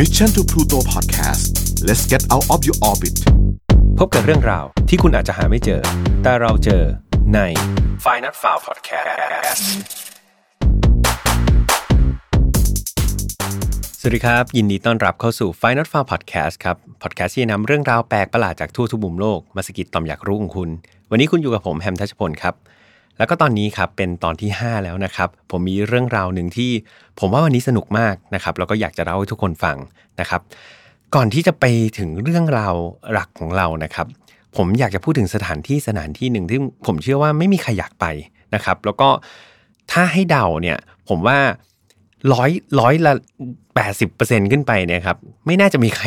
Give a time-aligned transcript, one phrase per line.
[0.00, 1.44] Mission to Pluto Podcast
[1.86, 3.16] let's get out of your orbit
[3.98, 5.80] พบกับเรื่องราวที่คุณอาจจะหาไม่เจอ
[6.22, 6.82] แต่เราเจอ
[7.34, 7.38] ใน
[8.04, 9.62] f i n a l f i l e Podcast
[14.00, 20.68] สวัสดีครับ ยินดีต้อนรับเข้าสู่ Final f i l e Podcast ครับ podcast ที่นำเรื่องราวแปลกประหลาดจากทั่วทุกมุมโลก มาสกิดต่อมอยากรู้ของคุณ
[21.10, 22.54] วันนี้คุณอยู่กับผมแฮมทัชพลครับ
[23.18, 26.70] แล้วก็ตอนนี้ครับเป็นตอนที่ 5 แล้วนะครับ ผมมีเรื่องราวหนึ่งที่
[27.20, 29.76] ผมว่าวันนี้สนุกมากนะครับแล้วก็อยากจะเล่าให้ทุกคนฟัง
[30.20, 30.40] นะครับ
[31.14, 31.64] ก่อนที่จะไป
[31.98, 32.74] ถึงเรื่องราว
[33.12, 34.06] หลักของเรานะครับ
[34.56, 38.06] ผมอยากจะพูดถึงสถานที่สถานที่หนึ่งที่ผมเชื่อว่าไม่มีใครอยากไป
[38.54, 39.08] นะครับ แล้วก็
[39.92, 41.38] ถ้าให้เดาเนี่ยผมว่า
[42.32, 42.50] ร้อย
[42.80, 43.12] ร้อยละ
[43.74, 45.16] แปดสิบเปอร์เซ็นขึ้นไปเนี่ยครับ
[45.46, 46.06] ไม่น่าจะมีใคร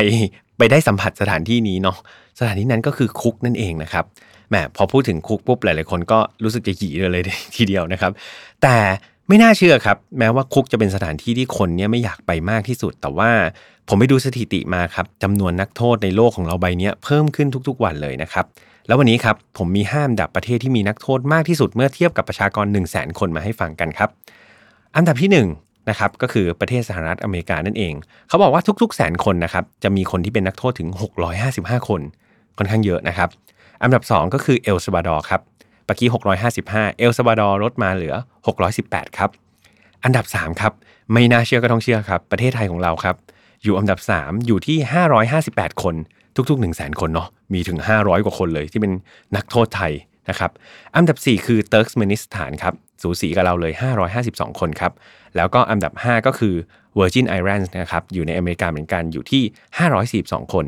[0.58, 1.98] ไปได้สัมผัสสถานที่นี้เนาะ
[2.40, 4.06] สถานที่นั้นก็คือคุกนั่นเองนะครับ
[4.50, 7.24] แหมพอพูดถึงคุกปุ๊บหลายๆคนก็รู้สึกจะหยีเลย
[7.56, 8.12] ทีเดียวนะครับ
[8.64, 8.78] แต่
[9.28, 13.30] ไม่น่าเชื่อครับ แม้ว่าคุกจะเป็นสถานที่ที่คนเนี่ยไม่อยากไปมากที่สุด แต่ว่า
[13.90, 18.46] ผมไปดูสถิติมาครับจำนวนนักโทษในโลกของเราใบนี้เพิ่มขึ้นทุกๆ วันเลยนะครับ
[18.88, 24.10] แล้ววันนี้ครับผมมีห้ามดับประเทศที่มีนักโทษมากที่สุดเมื่อเทียบกับประชากร 1 0 0 0 0แสนคนมาให้ฟังกันครับ
[24.96, 27.94] อันดับที่1นะครับก็คือประเทศสหรัฐอเมริกานั่นเอง
[28.28, 30.90] เขาบอกว่าทุกๆ แสนคนนะครับจะมีคนที่เป็นนักโทษถึง
[31.40, 32.02] 655 คน
[32.58, 33.30] ค่อนข้างเยอะนะครับ
[33.84, 35.42] อันดับ 2 ก็คือเอลซัลวาดอร์ครับ
[35.88, 36.10] เมื่อกี้
[36.54, 38.16] 655 เอลซัลวาดอร์ลดมาเหลือ
[38.66, 39.30] 618 ครับ
[40.04, 40.74] อันดับ 3 ครับ
[41.14, 43.16] ไม่น่าเชื่อก็ต้องเชื่อครับ ประเทศไทยของเราครับ
[43.64, 44.78] อยู่อันดับ 3 อยู่ที่
[45.32, 45.96] 558 คน
[46.50, 48.94] ทุกๆ 1 0 0 0 0คนเนาะ มีถึง 500 กว่าคนเลยที่เป็น
[49.36, 49.94] นักโทษไทย
[50.30, 50.52] นะครับ
[50.96, 53.74] อันดับ 4 คือเติร์กเมนิสถานครับ สูสีกับเราเลย
[54.16, 54.92] 552 คนครับ
[55.36, 56.56] แล้วก็อันดับ 5 ก็คือ
[57.00, 59.44] Virgin Islands นะครับ อยู่ในอเมริกาเหมือนกันอยู่ที่
[60.22, 60.66] 542 คน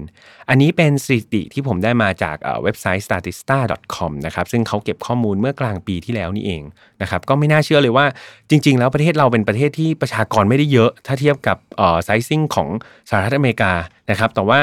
[0.50, 6.64] อันนี้เป็นสถิติที่ผมได้มาจากเว็บไซต์ statista.com นะครับ ซึ่งเขาเก็บข้อมูลเมื่อกลางปีที่แล้วนี่เอง
[7.02, 8.06] นะครับ ก็ไม่น่าเชื่อเลยว่า
[8.50, 11.58] จริง ๆ แล้วประเทศเราเป็นประเทศที่ประชากรไม่ได้เยอะ ถ้าเทียบกับ
[12.03, 12.69] ไซซิ่งของ
[13.09, 13.72] สหรัฐอเมริกา
[14.09, 14.59] นะครับ แต่ว่า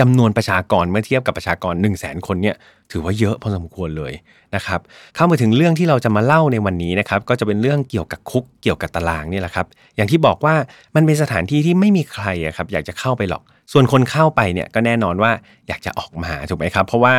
[0.00, 2.56] จำนวนประชากรเมื่อเทียบกับประชากร 1 0 0 0 0แสนคนเนี่ย
[2.92, 4.12] ถือว่าเยอะพอสมควรเลย
[4.54, 4.80] นะครับ
[5.14, 9.66] เข้ามาถึงเรื่องที่เราจะมาเล่าในวันนี้นะครับก็จะเป็นเรื่องเกี่ยวกับคุกเกี่ยวกับตารางนี่แหละครับ
[9.96, 10.54] อย่างที่บอกว่า
[10.94, 12.26] มันเป็นสถานที่ที่ไม่มีใคร
[12.56, 15.32] ครับอยากจะเข้าไปหรอก ส่วนคนเข้าไปเนี่ยก็แน่นอนว่า
[15.68, 17.14] อยากจะออกมาถูกไหมครับ เพราะว่า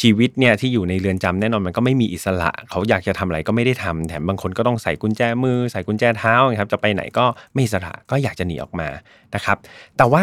[0.00, 8.88] ชีวิตเนี่ยที่อยู่ในเรือนจำแน่นอนมันก็ไม่มีอิสระ เขาอยากจะทำอะไรก็ไม่ได้ทำแถมบางคนก็ต้องใส่กุญแจมือ ใส่กุญแจเท้าครับจะไปไหนก็ไม่อิสระก็อยากจะหนีออกมา
[9.34, 9.56] นะครับ
[9.96, 10.22] แต่ว่า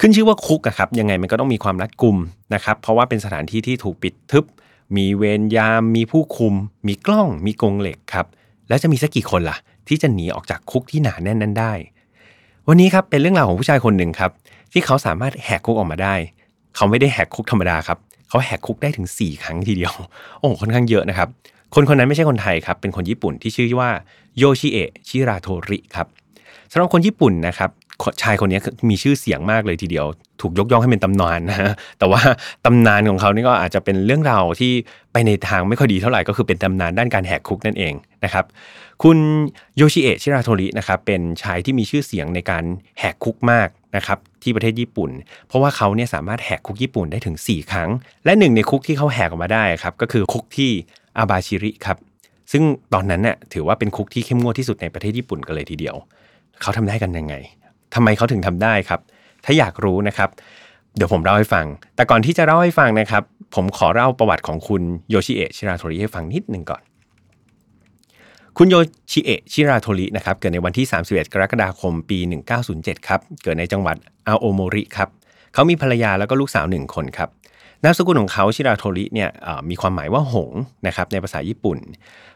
[0.00, 2.16] ขึ้นชื่อว่าคุกอะครับยังไงมันก็ต้องมีความรัดกุม
[2.54, 4.44] นะครับ เพราะว่าเป็นสถานที่ที่ถูกปิดทึบ
[4.96, 6.54] มีเวรยาม มีผู้คุม
[6.86, 8.26] มีกล้อง มีกรงเหล็กครับ
[8.68, 9.56] แล้วจะมีสักกี่คนล่ะ
[9.88, 11.72] ที่จะหนีออกจากคุกที่หนาแน่นนั้นได้
[12.68, 14.30] วันนี้ครับเป็นเรื่องราวของผู้ชายคนหนึ่งครับ
[14.72, 16.14] ที่เขาสามารถแหกคุกออกมาได้
[16.76, 17.98] เขาไม่ได้แหกคุกธรรมดาครับ
[18.28, 19.94] เขาแหกคุกได้ถึง 4 ครั้งทีเดียว
[20.38, 21.28] โอ้ค่อนข้างเยอะนะครับ
[21.74, 23.90] คนคนนั้นไม่ใช่คนไทยครับเป็นคนญี่ปุ่นที่ชื่อว่า
[24.38, 26.06] โยชิเอะชิราโทริครับ
[26.70, 27.70] สำหรับคนญี่ปุ่นนะครับ
[28.22, 30.06] ชายคนนี้มีชื่อเสียงมากเลยทีเดียว
[30.40, 32.20] ถูกยกย่องให้เป็นตำนานนะแต่ว่า
[32.64, 34.72] ตำนานของเขานี่ก็อาจจะเป็นเรื่องราวที่
[35.12, 38.44] ไปในทางไม่ค่อยดีเท่าไหร่ก็คือเป็นตำนานด้านการแหกคุกนั่นเองนะครับ
[39.02, 39.18] คุณ
[39.76, 42.64] โยชิเอะชิราโทรินะครับเป็นชายที่มีชื่อเสียงในการ
[42.98, 45.10] แหกคุกมากนะครับที่ประเทศญี่ปุ่น
[45.46, 47.88] เพราะว่าเขาเนี่ยสามารถแหกคุกญี่ปุ่นได้ถึง 4 ครั้ง
[48.24, 50.70] และหนึ่งในคุกที่เขาแหกออกมาได้ครับก็คือคุกที่
[51.18, 51.98] อาบาชิริครับ
[52.52, 52.62] ซึ่ง
[52.94, 55.96] ตอนนั้นเนี่ยถือว่าเป็นคุกที่เข้มงวดที่สุดในประเทศญี่ปุ่นกันเลยทีเดียว
[56.62, 57.34] เขาทำได้กันยังไง
[57.94, 59.00] ทำไมเขาถึงทำได้ครับ
[59.44, 60.28] ถ้าอยากรู้นะครับ
[60.96, 61.66] เดี๋ยวผมเล่าให้ฟัง
[61.96, 63.22] แต่ก่อนที่จะเล่าให้ฟังนะครับ
[63.54, 66.82] ผมขอเล่าประวัติของคุณโยชิเอะชิราโทริให้ฟังนิดหนึ่งก่อน
[68.58, 68.74] คุณโย
[69.10, 72.18] ชิเอะชิราโทรินะครับ เกิดในวันที่ 31 กรกฎาคม ปี
[72.62, 75.08] 1907 ครับ เกิดในจังหวัดอาโอโมริครับ
[75.54, 77.28] เขามีภรรยาแล้วก็ลูกสาวหนึ่งคนครับ
[77.82, 79.28] นามสกุลของเขาชิราโทริเนี่ย
[79.70, 80.50] มีความหมายว่าหง
[80.86, 81.78] นะครับในภาษาญี่ปุ่น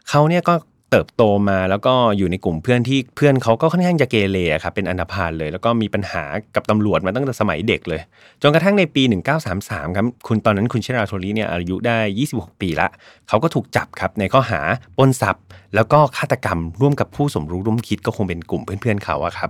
[0.09, 0.53] เขาเนี่ยก็
[0.91, 6.23] เติบโตมาแล้วก็อยู่ในกลุ่มเพื่อนที่เพื่อนเขาก็ค่อนข้างจะเกเรครับเป็นอนาพาลเลย แล้วก็มีปัญหา
[6.55, 8.01] กับตำรวจมาตั้งแต่สมัยเด็กเลย
[8.41, 9.03] จนกระทั่งในปี
[9.49, 11.97] 1933ครับคุณตอนนั้นคุณเชราโทริเนี่ยอายุได้
[12.31, 12.87] 26 ปีละ
[13.27, 14.61] เขาก็ถูกจับครับในข้อหา
[14.97, 15.43] ปล้นทรัพย์
[15.75, 19.49] แล้วก็ฆาตกรรมร่วมกับผู้สมรู้ร่วมคิดก็คงเป็นกลุ่มเพื่อนๆเขาอะครับ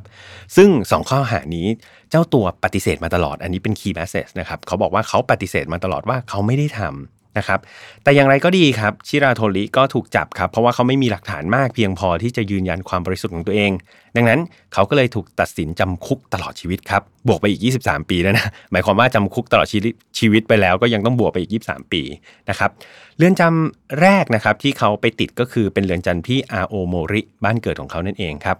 [0.56, 1.68] ซึ่ง 2 ข้อหานี้
[2.10, 7.60] เจ้าตัวปฏิเสธมาตลอด อันนี้เป็นคีย์แมสเซจนะครับเขาบอกว่าเขาปฏิเสธมาตลอดว่าเขาไม่ได้ทำ นะครับ
[8.04, 13.72] แต่อย่างไรก็ดีครับชิราโทริก็ถูกจับครับ เพราะว่าเขาไม่มีหลักฐานมากเพียงพอที่จะยืนยันความบริสุทธิ์ของตัวเอง
[14.16, 14.40] ดังนั้น
[14.74, 22.02] เขาก็เลยถูกตัดสินจำคุกตลอดชีวิตครับบวกไปอีก 23 ปีแล้วนะหมายความว่าจำคุกตลอดชีวิตชีวิตไปแล้ว ก็ยังต้องบวกไปอีก 23 ปี
[22.50, 22.70] นะครับ
[23.18, 28.58] เรือนจำแรกนะครับที่เขาไปติดก็คือเป็นเรือนจำที่อาโอโมริบ้านเกิดของเขานั่นเองครับ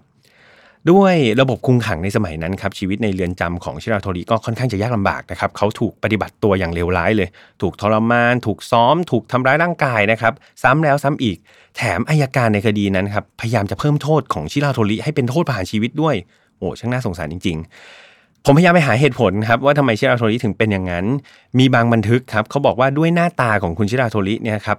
[0.90, 7.28] ด้วยระบบคุมขังในสมัยนั้นครับชีวิตในเรือนจำของชิราโทริก็ค่อนข้างจะยากลำบากนะครับเขาถูกปฏิบัติตัวอย่างเลวร้ายเลย
[7.62, 10.32] ถูกทรมาน ถูกซ้อม ถูกทำร้ายร่างกายนะครับ
[10.62, 11.36] ซ้ำแล้วซ้ำอีก
[11.76, 16.14] แถมอายการในคดีนั้นครับพยายามจะเพิ่มโทษของชิราโทริให้เป็นโทษประหารชีวิตด้วย
[16.58, 17.56] โอ้ช่างน่าสงสารจริง
[18.02, 21.06] ๆ ผมพยายามไปหาเหตุผลครับว่าทำไมชิราโทริถึงเป็นอย่างนั้น
[21.58, 24.78] มีบางบันทึกครับเขาบอกว่าด้วยหน้าตาของคุณชิราโทริเนี่ยครับ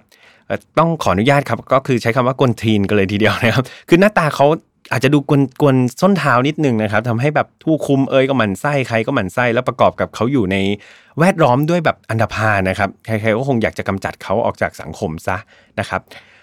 [0.78, 4.46] ต้องขออนุญาตครับก็คือใช้คำว่ากลทีนกันเลยทีเดียวนะครับ คือหน้าตาเขา
[4.92, 10.56] อาจจะดูกวนกวนส้นเท้านิดนึงนะครับทำให้แบบผู้คุมเอ้ยก็หมันไส้ใครก็หมันไส้แล้วประกอบกับเขาอยู่ใน
[11.18, 15.36] แวดล้อมด้วยแบบอันดพานะครับใครๆก็คงอยากจะกำจัดเขาออกจากสังคมซะ
[15.80, 16.00] นะครับ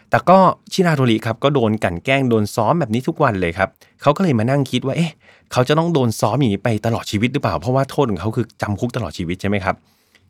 [0.09, 0.37] แต่ก็
[0.71, 3.69] ชิราโทริครับก็โดนกันแกล้งโดนซ้อมแบบนี้ทุกวันเลยครับ
[4.01, 5.11] เขาก็เลยมานั่งคิดว่าเอ๊ะ
[5.51, 9.75] เขาจะต้องโดนซ้อมอย่างนี้ไปตลอดชีวิตหรือเปล่า เพราะว่าโทษของเขาคือจำคุกตลอดชีวิตใช่ไหมครับ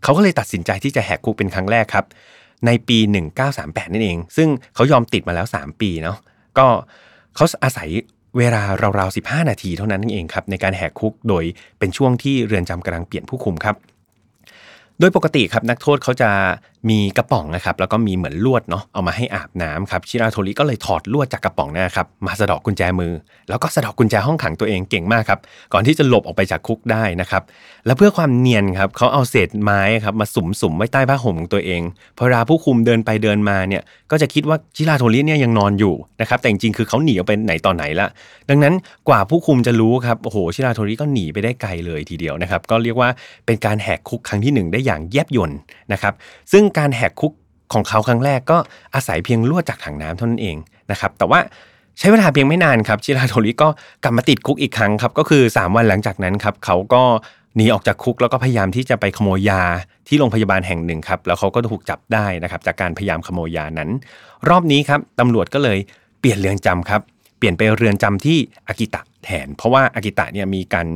[0.03, 2.05] เขาก็เลยตัดสินใจที่จะแหกคุกเป็นครั้งแรกครับ
[2.65, 2.97] ในปี
[3.45, 6.17] 1938 นั่นเอง ซึ่งเขายอมติดมาแล้ว 3 ปีเนาะ
[6.57, 6.67] ก็
[7.37, 7.89] เขาอาศัย
[8.37, 8.61] เวลา
[8.99, 11.43] ราวๆ 15 นาทีเท่านั้นเองครับในการแหกคุกโดย
[11.79, 13.75] เป็นช่วงที่เรือนจำกำลังเปลี่ยนผู้คุมครับ
[14.99, 16.29] โดยปกติครับนักโทษเขาจะ
[16.89, 23.13] มีกระป๋องนะครับแล้วก็มีเหมือนลวดเนาะเอามาให้อาบน้ำครับชิราโทริก็เลยถอดลวดจากกระป๋องนะครับมาสะดอกกุญแจมือ
[23.49, 25.39] แล้วก็สะดอกกุญแจห้องขังตัวเองเก่งมากครับ
[25.73, 27.43] ก่อนที่จะหลบออกไปจากคุกได้นะครับ
[27.85, 31.81] และเพื่อความเนียนครับเขาเอาเศษไม้ครับมาสุมสุมไว้ใต้ผ้าห่มของตัวเอง
[32.17, 38.07] พอราผู้คุมเดินไปเดินมาเนี่ยก็จะคิดว่าชิราโทริเนี่ยยังนอนอยู่นะครับแต่จริงๆคือเขาหนีออกไปไหนตอนไหนละ
[38.49, 38.73] ดังนั้น
[39.09, 43.09] กว่าผู้คุมจะรู้ครับโอ้โหชิราโทริก็หนีไปได้ไกลเลยทีเดียวนะครับก็เรียกว่า
[43.45, 45.51] เป็นการแหกคุกครั้งที่ 1 ได้อย่างแยบยล
[45.93, 46.13] นะครับ
[46.51, 47.33] ซึ่งการแหกคุก
[47.73, 48.57] ของเขาครั้งแรกก็
[48.95, 50.57] อาศัยเพียงลวดจากถังน้ำเท่านั้นเอง
[50.91, 51.39] นะครับ แต่ว่า
[51.99, 53.69] ใช้เวลาเพียงไม่นานครับชิราโทริก็
[54.03, 57.03] กลับมาติดคุกอีกครั้งครับ ก็คือ 3 วันหลังจากนั้นครับเขาก็
[57.55, 59.63] หนีออกจากคุกแล้วก็พยายามที่จะไปขโมยยา
[60.07, 63.89] ที่โรงพยาบาลแห่งหนึ่งครับ แล้วเขาก็ถูกจับได้นะครับ จากการพยายามขโมยยานั้น
[64.49, 65.77] รอบนี้ครับตำรวจก็เลย
[66.19, 67.01] เปลี่ยนเรือนจำครับ
[67.37, 68.37] เปลี่ยนไปเรือนจำที่
[68.67, 70.87] อากิตะแทน เพราะว่าอากิตะเนี่ยมีการ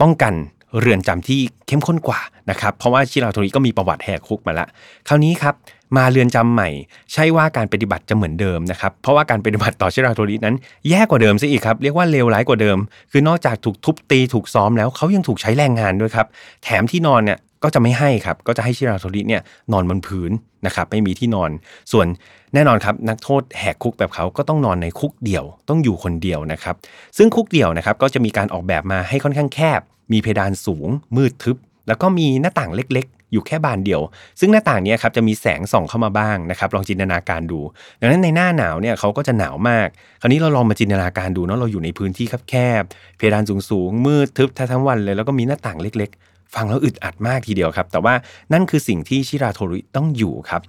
[0.00, 0.34] ป้องกัน
[0.80, 2.20] เรือนจำที่เข้มข้นกว่า
[2.50, 4.66] นะครับเพราะว่าชิราโทริก็มีประวัติแหกคุกมาละ
[5.08, 5.54] คราวนี้ครับ
[5.96, 6.68] มาเรือนจำใหม่
[7.12, 10.54] ใช่ว่าการปฏิบัติจะเหมือนเดิมนะครับเพราะว่าการปฏิบัติต่อชิราโทรินั้น
[10.88, 12.78] แย่กว่าเดิมซะอีกครับเรียกว่าเลวร้ายกว่าเดิม
[13.12, 16.26] คือนอกจากถูกทุบตีถูกซ้อมแล้วเขายังถูกใช้แรงงานด้วยครับ
[16.64, 19.42] แถมที่นอนเนี่ยก็จะไม่ให้ครับก็จะให้ชิราโทริเนี่ย
[19.72, 20.30] นอนบนพื้น
[20.66, 21.50] นะครับไม่มีที่นอน
[21.92, 22.06] ส่วน
[22.54, 26.74] แน่นอนครับนักโทษแหกคุกแบบเขาก็ต้องนอนในคุกเดี่ยวต้องอยู่คนเดียวนะครับ
[27.16, 29.80] ซึ่งคุกเดี่ยวนะครับก็จะมีการออกแบบมาให้ค่อนข้างแคบ
[30.12, 31.56] มีเพดานสูง มืดทึบ
[31.88, 34.00] แล้วก็มีหน้าต่างเล็กๆ อยู่แค่บานเดียว
[34.40, 37.60] ซึ่งหน้าต่างนี้ครับจะมีแสงส่องเข้ามาบ้างนะครับ ลองจินตนาการดู
[38.00, 39.88] ดังนั้นในหน้าหนาวเนี่ยเขาก็จะหนาวมาก
[40.20, 48.14] คราวนี้เราลองมาจินตนาการดูเนาะเราอยู่ในพื้นที่แคบๆเพดานสูงๆมืดทึบทั้งวันเลยแล้วก็มีหน้าต่างเล็ก ๆ ฟังแล้วอึดอัดมากทีเดียวครับ แต่ว่า
[48.52, 50.62] นั่นคือสิ่งที่ชิราโทรุต้องอยู่ครับ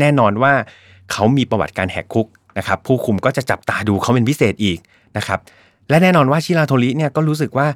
[0.00, 0.52] แน่นอนว่า
[1.12, 2.26] เขามีประวัติการแหกคุก
[2.58, 4.78] นะครับผู้คุมก็จะจับตาดูเขาเป็นพิเศษอีก
[5.16, 5.38] นะครับ
[5.90, 7.66] และแน่นอนว่าชิราโทริเนี่ยก็รู้สึกว่า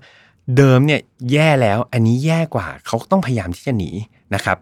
[0.57, 1.01] เดิมเนี่ย
[1.33, 3.91] แย่แล้วอันนี้แย่กว่าเขาต้องพยายามที่จะหนี
[4.35, 4.57] นะครับ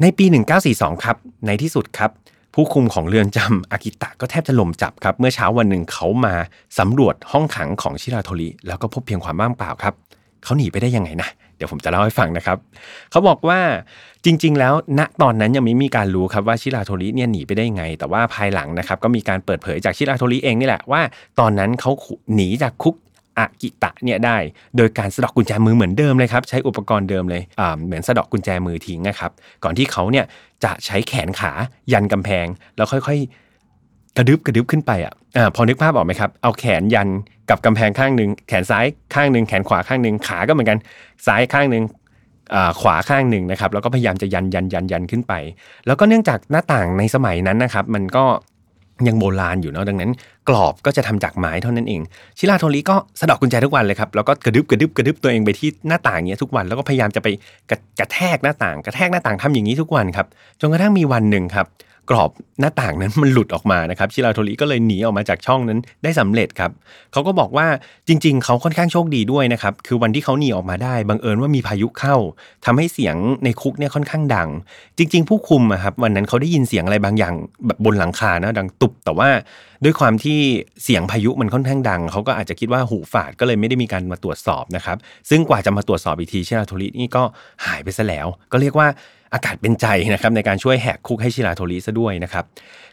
[0.00, 0.24] ในปี
[0.64, 2.10] 1942 ครับ ในที่สุดครับ
[2.54, 6.34] ผู้คุมของเรือนจำอากิตะก็แทบจะหล่มจับครับ เมื่อเช้าวันหนึ่งเขามา
[6.78, 9.94] สำรวจห้องขังของชิราโทริแล้วก็พบเพียงความว่างเปล่าครับ
[10.44, 12.58] เขาหนีไปได้ยังไงนะเดี๋ยวผมจะเล่าให้ฟังนะครับ
[13.10, 13.60] เขาบอกว่า
[14.24, 21.00] จริง ๆ แล้วณตอนนั้นยังไม่มีการรู้ครับว่าชิราโทริเนี่ยหนีไปได้ยังไง แต่ว่าภายหลังนะครับก็มีการเปิดเผยจากชิราโทริเองนี่แหละว่า
[21.40, 21.90] ตอนนั้นเขา
[22.34, 22.94] หนีจากคุก
[23.38, 24.36] อากิตะเนี่ยได้
[24.76, 27.42] โดยการสะดอกกุญแจมือเหมือนเดิมเลยครับใช้อุปกรณ์เดิมเลย
[27.86, 29.30] เหมือนสะดอกกุญแจมือทิ้งนะครับ
[29.64, 30.24] ก่อนที่เขาเนี่ย
[30.64, 31.52] จะใช้แขนขา
[31.92, 32.46] ยันกำแพง
[32.76, 35.14] แล้วค่อยๆ กระดึบกระดึบขึ้นไปอะ
[35.54, 37.08] พอนึกภาพออกไหมครับ เอาแขนยัน
[37.50, 40.78] กับกำแพงข้างหนึ่งแขนซ้ายข้างหนึ่งแขนขวาข้างหนึ่งขาก็เหมือนกัน
[41.26, 41.84] ซ้ายข้างหนึ่ง
[42.80, 45.32] ขวาข้างหนึ่งนะครับแล้วก็พยายามจะยันยันยันยันขึ้นไป
[45.86, 48.24] แล้วก็เนื่องจากหน้าต่างในสมัยนั้นนะครับ มันก็
[49.08, 50.10] ยังโบราณอยู่เนาะดังนั้น
[50.48, 52.00] กรอบก็จะทำจากไม้เท่านั้นเอง
[52.38, 57.28] ชิลาโทริก็สะดอกกุญแจทุกวันเลยครับแล้วก็กระดึบกระดึบกระดึบตัวเองไปที่หน้าต่างเนี้ยทุกวันแล้วก็พยายามจะไป
[57.70, 60.26] กระกระแทกหน้าต่าง กระแทกหน้าต่างทำอย่างนี้ทุกวันครับ
[60.60, 61.66] จนกระทั่งมีวันหนึ่งครับ
[62.12, 66.70] กรอบหน้าต่างนั้นมันหลุดออกมานะครับชิราโทริก็เลยหนีออกมาจากช่องนั้นได้สำเร็จครับ
[67.12, 67.66] เขาก็บอกว่า
[68.08, 72.16] จริง ๆ เขาค่อนข้างโชคดีด้วยนะครับคือวันที่เขาหนีออกมาได้บังเอิญว่ามีพายุเข้า
[72.64, 74.48] ทำให้เสียงในคุกเนี่ยค่อนข้างดัง
[74.98, 77.34] จริง ๆ ผู้คุมอะครับวันนั้นเขาได้ยินเสียงอะไรบางอย่าง
[77.66, 79.28] แบบบนหลังคานะดังตุบแต่ว่า
[79.84, 80.38] ด้วยความที่
[80.84, 84.96] เสียงพายุมันค่อนข้างดัง เขาก็อาจจะคิดว่าหูฝาดก็เลยไม่ได้มีการมาตรวจสอบนะครับ
[85.30, 87.22] ซึ่งกว่าจะมาตรวจสอบอีกทีชิราโทรินี่ก็
[87.66, 88.88] หายไปซะแล้ว ก็เรียกว่า
[89.34, 92.44] อากาศเป็นใจนะครับในการช่วยแหกคุกให้ชิราโทริซะด้วยนะครับ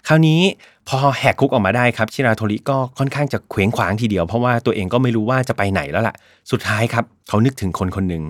[0.08, 0.42] คราวนี้
[0.88, 6.16] พอแหกคุกออกมาได้ครับชิราโทริก็ค่อนข้างจะเคว้งขวางทีเดียว เพราะว่าตัวเองก็ไม่รู้ว่าจะไปไหนแล้วล่ะ
[6.52, 8.24] สุดท้ายครับเขานึกถึงคนคนหนึ่ง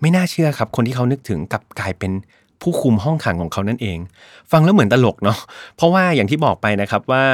[0.00, 2.12] ไม่น่าเชื่อครับ คนที่เขานึกถึงกับกลายเป็น
[2.62, 3.98] ผู้คุมห้องขังของเขานั่นเอง
[4.52, 5.38] ฟังแล้วเหมือนตลกเนาะ
[5.76, 7.24] เพราะว่าอย่างที่บอกไปนะครับว่า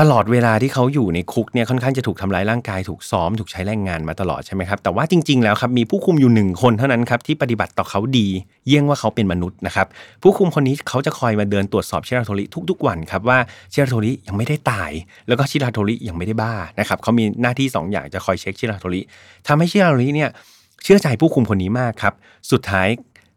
[0.00, 8.26] ตลอดเวลาที่เขาอยู่ในคุกเนี่ยค่อนข้างจะถูกทำร้ายร่างกายถูกซ้อมถูกใช้แรงงานมาตลอดใช่ไหมครับแต่ว่าจริง ๆ แล้วครับมีผู้คุมอยู่หนึ่งคนเท่านั้นครับที่ปฏิบัติต่อเขาดี
[8.66, 9.86] เยี่ยงว่าเขาเป็นมนุษย์นะครับ
[10.22, 13.38] ผู้คุมคนนี้เขาจะคอยมาเดินตรวจสอบชิราโทริทุก ๆ วันครับว่า
[13.72, 14.90] ชิราโทริยังไม่ได้ตาย
[15.28, 19.00] แล้วก็ชิราโทริยังไม่ได้บ้านะครับเขามีหน้าที่ 2 อย่างจะคอยเช็คชิราโทริ
[19.46, 20.30] ทำให้ชิราโทริเนี่ย
[20.82, 22.14] เชื่อใจผู้คุมคนนี้มากครับ
[22.52, 22.88] สุดท้าย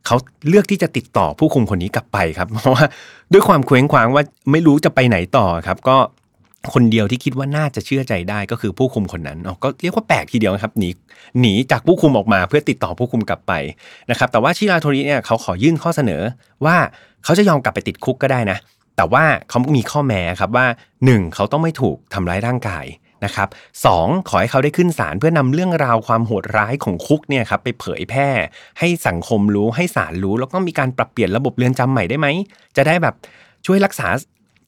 [0.06, 0.16] เขา
[0.48, 2.86] เลือกที่จะติดต่อผู้คุมคนนี้กลับไปครับเพราะว่า
[3.34, 5.98] ด้วยความเคว้งคว้างว่าไม่รู้จะไปไหนต่อครับก็
[6.74, 10.90] คนเดียวที่คิดว่าน่าจะเชื่อใจได้ก็คือผู้คุมคนนั้นก็เรียกว่าแปลกทีเดียวครับหนี
[11.40, 13.54] หนีจากผู้คุมออกมาเพื่อติดต่อผู้คุมกลับไป
[14.10, 16.22] นะครับ แต่ว่าชิราโทริเนี่ยเขาขอยื่นข้อเสนอ
[16.66, 16.76] ว่า
[17.24, 18.58] เขาจะยอมกลับไปติดคุกก็ได้นะ
[18.98, 20.66] แต่ว่าเขามีข้อแม้ครับว่า
[21.00, 21.36] 1.
[21.36, 22.86] เขาต้องไม่ถูกทำร้ายร่างกาย
[23.26, 23.48] นะครับ
[23.86, 23.88] ส
[24.30, 28.30] ขอให้เขาได้ขึ้นศาลเพื่อนำเรื่องราวความโหดร้ายของคุกเนี่ยครับไปเผยแพร่
[28.80, 32.28] ให้สังคมรู้ให้ศาลรู้ แล้วก็มีการปรับเปลี่ยนระบบเรือนจำใหม่ได้ไหม
[32.78, 33.16] จะได้แบบ
[33.66, 34.08] ช่วยรักษา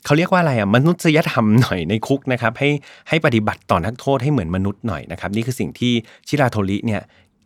[0.06, 2.70] เขาเรียกว่าอะไรอะมนุษยธรรมหน่อยในคุกนะครับให้
[3.10, 5.94] ให้ปฏิบัติต่อนักโทษให้เหมือนมนุษย์หน่อยนะครับนี่คือสิ่งที่
[6.28, 7.02] ชิราโทริเนี่ย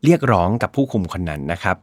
[0.05, 1.75] เรียกร้องกับผู้คุมคนนั้นนะครับ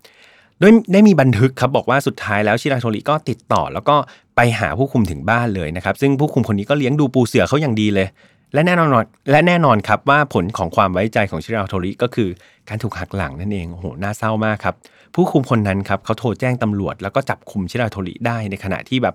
[0.59, 3.97] โดยได้มีบันทึกครับบอกว่าสุดท้ายแล้วชิราโทริก็ติดต่อ แล้วก็
[4.37, 8.09] ไปหาผู้คุมถึงบ้านเลยนะครับ ซึ่งผู้คุมคนนี้ก็เลี้ยงดูปูเสือเขาอย่างดีเลย
[8.55, 8.89] และแน่นอน
[9.31, 12.29] และแน่นอนครับว่าผลของความไว้ใจของชิราโทริก็คือ
[12.69, 14.75] การถูกหักหลังนั่นเองโอ้โหน่าเศร้ามากครับ
[15.15, 19.15] ผู้คุมคนนั้นครับเขาโทรแจ้งตำรวจ แล้วก็จับคุมชิราโทริได้ในขณะที่แบบ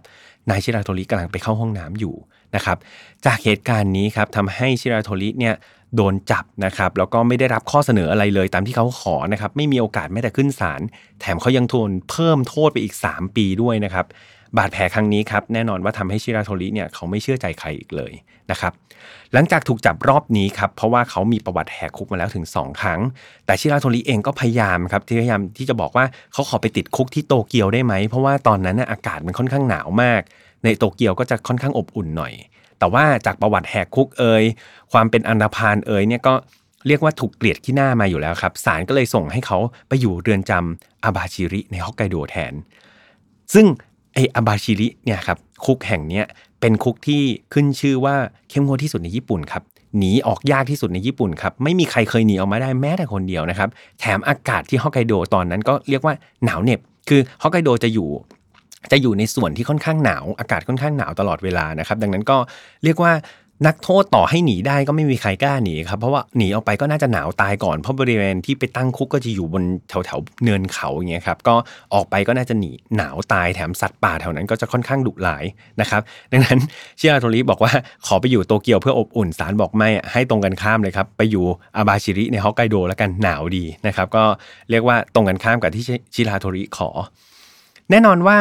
[0.50, 2.16] นายชิราโทริกำลังไปเข้าห้องน้ำอยู่
[2.56, 2.77] นะครับ
[3.25, 5.56] จากเหตุการณ์นี้ครับทำให้ชิราโทริเนี่ย
[5.96, 10.82] โดนจับนะครับแล้วก็ไม่ได้รับข้อเสนออะไรเลยตามที่เขาขอนะครับไม่มีโอกาสแม้แต่ขึ้นศาล
[11.22, 14.06] แถมเขายังทนเพิ่มโทษไปอีก 3 ปีด้วยนะครับ
[14.58, 18.13] บาดแผลครั้งนี้ครับแน่นอนว่าทำให้ชิราโทริเนี่ยเขาไม่เชื่อใจใครอีกเลย
[18.51, 18.74] นะครับ
[19.34, 23.00] หลังจากถูกจับรอบนี้ครับเพราะว่าเขามีประวัติแหกคุกมาแล้วถึง 2 ครั้ง
[23.46, 30.22] แต่ชิราโทริเองก็พยายามครับที่พยายามที่จะบอกว่าเขาขอไปติดคุกที่โตเกียวได้ไหม เพราะว่าตอนนั้นอากาศมันค่อนข้างหนาวมาก
[30.63, 32.34] ในโตเกียวก็จะค่อนข้างอบอุ่นหน่อย
[32.80, 34.44] แต่ว่าจากประวัติแหกคุกเอ่ย
[34.92, 36.34] ความเป็นอันดาพานเอ่ยเนี่ยก็
[36.88, 42.54] เรียกว่าถูกเกลียดขี้หน้ามาอยู่แล้วครับศาลก็เลยส่งให้เขาไปอยู่เรือนจำอาบาชิริในฮอกไกโดแทน
[43.54, 43.66] ซึ่ง
[44.17, 46.25] ไออาบาชิริเนี่ยครับคุกแห่งเนี้ย
[46.62, 47.21] เป็นคุกที่
[47.53, 48.15] ขึ้นชื่อว่า
[48.50, 49.63] เข้มงวดที่สุดในญี่ปุ่นครับ
[49.97, 53.69] หนีออกยากที่สุดในญี่ปุ่นครับไม่มีใครเคยหนีออกมาได้แม้แต่คนเดียวนะครับ
[54.00, 56.13] แถมอากาศที่ฮอกไกโดตอนนั้นก็เรียกว่า
[56.45, 58.09] หนาวเหน็บ คือฮอกไกโดจะอยู่
[58.91, 62.38] จะอยู่ในส่วนที่ค่อนข้างหนาว อากาศค่อนข้างหนาวตลอดเวลานะครับ ดังนั้นก็
[62.83, 63.12] เรียกว่า
[63.65, 71.55] นักโทษต่อให้หนีได้ก็ไม่มีใครกล้าหนีครับเพราะว่าหนีออกไปก็น่าจะหนาวตายก่อน เพราะบริเวณที่ไปตั้งคุกก็จะอยู่บนแถวแถวเนินเขาอย่างเงี้ยครับก็
[71.93, 75.43] ออกไปก็น่าจะหนีหนาวตายแถมสัตว์ป่าแถวนั้นก็จะค่อนข้างดุหลาย
[75.81, 76.59] นะครับดังนั้น
[76.97, 77.71] เชียร์โทริบอกว่า
[78.07, 81.45] ขอไปอยู่โตเกียวเพื่ออบอุ่นสารบอกไม่ให้ตรงกันข้ามเลยครับไปอยู่
[81.75, 84.23] อาบาชิริในฮอกไกโดแล้วกันหนาวดีนะครับก็
[84.69, 85.83] เรียกว่าตรงกันข้ามกับที่
[86.13, 86.89] ชิราโทริขอ
[87.91, 88.39] แน่นอนว่า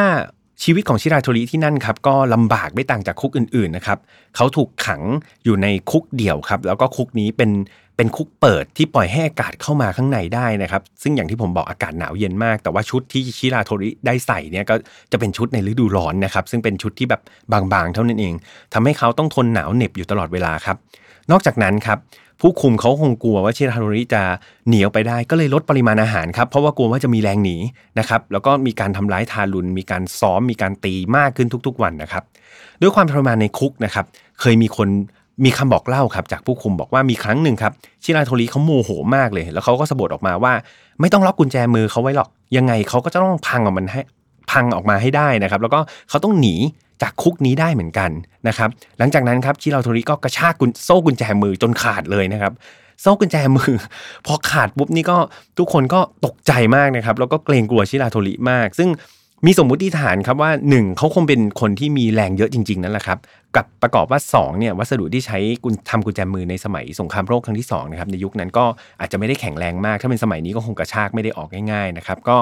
[0.63, 3.99] ชีวิตของชิราโทริที่นั่นครับก็ลำบากไม่ต่างจากคุกอื่นๆนะครับ
[4.35, 5.01] เขาถูกขัง
[5.43, 7.51] อยู่ในคุกเดี่ยวครับ แล้วก็คุกนี้เป็น
[7.97, 14.75] เป็นคุกเปิดที่ปล่อยให้อากาศเข้ามาข้างในได้นะครับ ซึ่งอย่างที่ผมบอกอากาศหนาวเย็นมาก แต่ว่าชุดที่ชิราโทริได้ใส่เนี่ยก็
[15.11, 17.21] จะเป็นชุดในฤดูร้อนนะครับ ซึ่งเป็นชุดที่แบบ
[17.51, 18.33] บางๆ เท่านั้นเอง
[18.73, 20.77] ทำให้เขาต้องทนหนาวเหน็บอยู่ตลอดเวลาครับ
[21.31, 21.97] นอกจากนั้นครับ
[22.41, 24.23] ผู้คุมเขาคงกลัวว่าชิราโทริจะ
[24.67, 27.55] หนีออกไปได้ ก็เลยลดปริมาณอาหารครับเพราะว่ากลัวว่าจะมีแรงหนี
[27.99, 32.23] นะครับแล้วก็มีการทำร้ายทารุณมีการซ้อมมีการตีมากขึ้นทุก ๆ วันนะครับ
[32.81, 34.05] ด้วยความทรมานในคุกนะครับ
[34.41, 34.89] เคยมีคน
[35.45, 40.53] มีคำบอกเล่าครับจากผู้คุมบอกว่ามีครั้งหนึ่งครับชิราโทริเขาโมโหมากเลย แล้วเขาก็สะบดออกมาว่า
[41.01, 44.01] ไม่ต้องล็อกกุญแจมือเขาไว้หรอกยังไงเขาก็จะต้องพังออกมันให้
[44.51, 45.79] พังออกมาให้ได้นะครับ แล้วก็
[46.09, 46.55] เขาต้องหนี
[47.01, 48.11] จากคุกนี้ได้เหมือนกัน
[48.47, 50.53] นะครับหลังจากนั้นครับชิราโทริก็กระชาก
[50.85, 52.53] โซ่กุญแจมือจนขาดเลยนะครับ
[53.01, 53.73] โซ่กุญแจมือ
[54.25, 55.17] พอขาดปุ๊บนี่ก็
[55.57, 58.89] ทุกคนก็ตกใจมากนะครับแล้วก็เกรงกลัวชิราโทริมาก ซึ่ง
[59.45, 63.17] มีสมมุติฐานครับว่า 1เขาคงเป็นคนที่มีแรงเยอะจริง ๆ นั่นแหละครับ
[63.55, 68.65] กับประกอบว่า2เนี่ยวัสดุที่ใช้กุญทำกุญแจมือในสมัยสงครามโลกครั้งที่2นะครับในยุคนั้นก็
[68.99, 72.37] อาจจะไม่ได้แข็งแรงมาก ถ้าเป็นสมัยนี้ก็คงกระชากไม่ได้ออกง่ายๆนะครับก็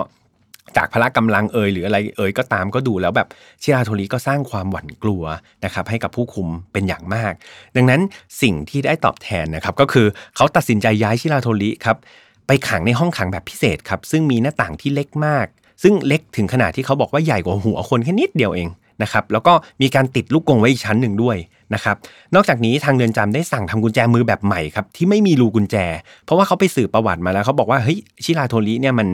[0.78, 3.28] จากพละกำลังเอ่ยหรืออะไรเอ่ยก็ตามก็ดูแล้วแบบ
[3.62, 5.24] ชิราโทริก็สร้างความหวั่นกลัว
[5.66, 7.34] นะครับให้กับผู้คุมเป็นอย่างมาก
[7.76, 8.02] ดังนั้น
[8.42, 11.98] สิ่งที่ได้ตอบแทนนะครับก็คือเขาตัดสินใจย้ายชิราโทริครับ
[12.48, 15.48] ไปขังในห้องขังแบบพิเศษครับซึ่งมีหน้าต่างที่เล็กมาก
[15.84, 18.70] ซึ่งเล็กถึงขนาดที่เขาบอกว่าใหญ่กว่าหัวคนแค่นิดเดียวเอง
[19.04, 21.38] นะครับแล้วก็มีการติดลูกกงไว้อีกชั้นหนึ่งด้วย
[21.74, 21.96] นะครับ
[22.36, 25.76] นอกจากนี้ทางเรือนจำได้สั่งทำกุญแจมือแบบใหม่ครับที่ไม่มีรูกุญแจ
[26.26, 29.08] เพราะว่าเขาไปสืบประวัติมาแล้วเขาบอกว่าเฮ้ยชิราโทริเนี่ยมัน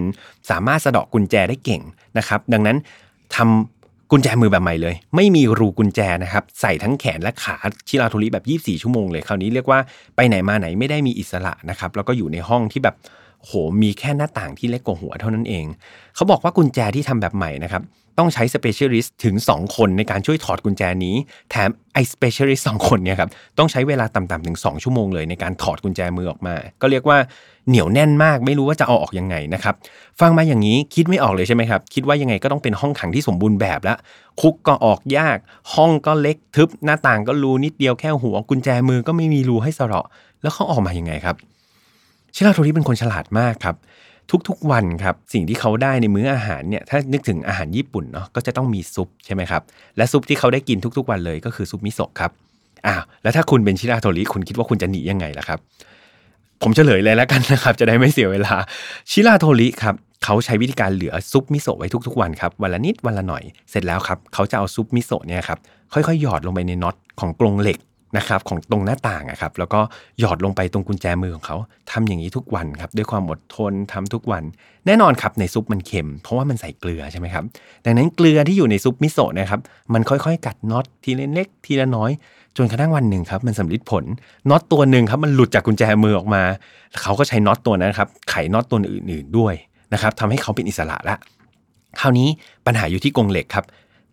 [0.49, 1.81] สามารถสะเดาะกุญแจได้เก่ง
[2.17, 2.77] นะครับดังนั้น
[3.35, 7.55] ทำกุญแจมือแบบใหม่เลย ไม่มีรูกุญแจนะครับใส่ทั้งแขนและขา
[7.87, 9.79] ชิราโทริแบบ 24 ชั่วโมงเลยคราวนี้เรียกว่า
[10.15, 12.95] ไปไหนมาไหนไม่ได้มีอิสระนะครับแล้วก็อยู่ในห้องที่แบบ
[13.45, 15.65] โหมีแค่หน้าต่างที่เล็กกว่าหัวเท่านั้นเอง
[16.15, 17.83] เขาบอกว่ากุญแจที่ทำแบบใหม่นะครับ
[18.17, 21.15] ต้องใช้ specialist ถึง 2 คนในการช่วยถอดกุญแจนี้
[21.49, 27.17] แถมไอ้ specialist สองคนเนี่ยครับต้องใช้เวลาต่ำๆถึง 2 ชั่วโมงเลยในการถอดกุญแจมือออกมา ก็เรียกว่า
[27.67, 29.75] เหนียวแน่นมากไม่รู้ว่าจะเอาออกยังไงนะครับ
[30.19, 33.97] ฟังมาอย่างนี้คิดไม่ออกเลยใช่ไหมครับ คิดว่ายังไงก็ต้องเป็นห้องขังที่สมบูรณ์แบบแล้ว
[34.41, 35.37] คุกก็ออกยาก
[35.73, 40.05] ห้องก็เล็กทึบ หน้าต่างก็รูนิดเดียวแค่หัวกุญแจมือก็ไม่มีรูให้สระ
[40.41, 41.35] แล้วเขาออกมายังไงครับ
[42.33, 43.75] เชิราโทริเป็นคนฉลาดมากครับ
[44.49, 49.61] ทุกๆวันครับสิ่งที่เขาได้ในมื้ออาหารเนี่ยถ้านึกถึงอาหารญี่ปุ่นเนาะก็จะต้องมีซุปใช่ไหมครับ
[49.97, 52.31] และซุปที่เขาได้กินทุก ๆ วันเลยก็คือซุปมิโซะครับ
[52.87, 55.59] อ้าวแล้วถ้าคุณเป็นชิราโทริคุณคิดว่าคุณจะหนียังไงล่ะครับ
[56.61, 58.55] ผมเฉลยเลยแล้วกันนะครับ จะได้ไม่เสียเวลา
[59.11, 65.59] ชิราโทริครับเขาใช้วิธีการเหลือซุปมิโซะไว้ทุกๆวันครับวันละนิดวันละหน่อยเสร็จแล้วครับเขาจะเอาซุปมิโซะเนี่ยครับ
[65.93, 67.77] ค่อยๆหยอดลงไปในน็อตของกรงเหล็ก
[68.17, 69.79] นะครับของตรงหน้าต่างอะครับแล้วก็
[70.19, 71.57] หยอดลงไปตรงกุญแจมือของเขา
[71.91, 74.43] ทำอย่างนี้ทุกวันครับด้วยความอดทนทำทุกวัน
[74.85, 77.43] แน่นอนครับในซุปมันเค็ม เพราะว่ามันใส่เกลือใช่ไหมครับ
[77.85, 79.59] ดังนั้นเกลือที่อยู่ในซุปมิโซะนะครับ
[79.93, 82.11] มันค่อยๆ กัดน็อตทีละเล็กทีละน้อย
[82.57, 84.03] จนกระทั่งวันหนึ่งครับมันสำลิดผล
[84.49, 86.43] น็อตตัวหนึ่งครับมันหลุดจากกุญแจมือออกมา
[87.01, 89.53] เขาก็ใช้น็อตตัวนั้นครับไขน็อตตัวอื่นๆด้วย
[89.93, 91.15] นะครับทำให้เขาเป็นอิสระละ
[91.99, 92.27] คราวนี้
[92.65, 93.65] ปัญหาอยู่ที่กรงเหล็กครับ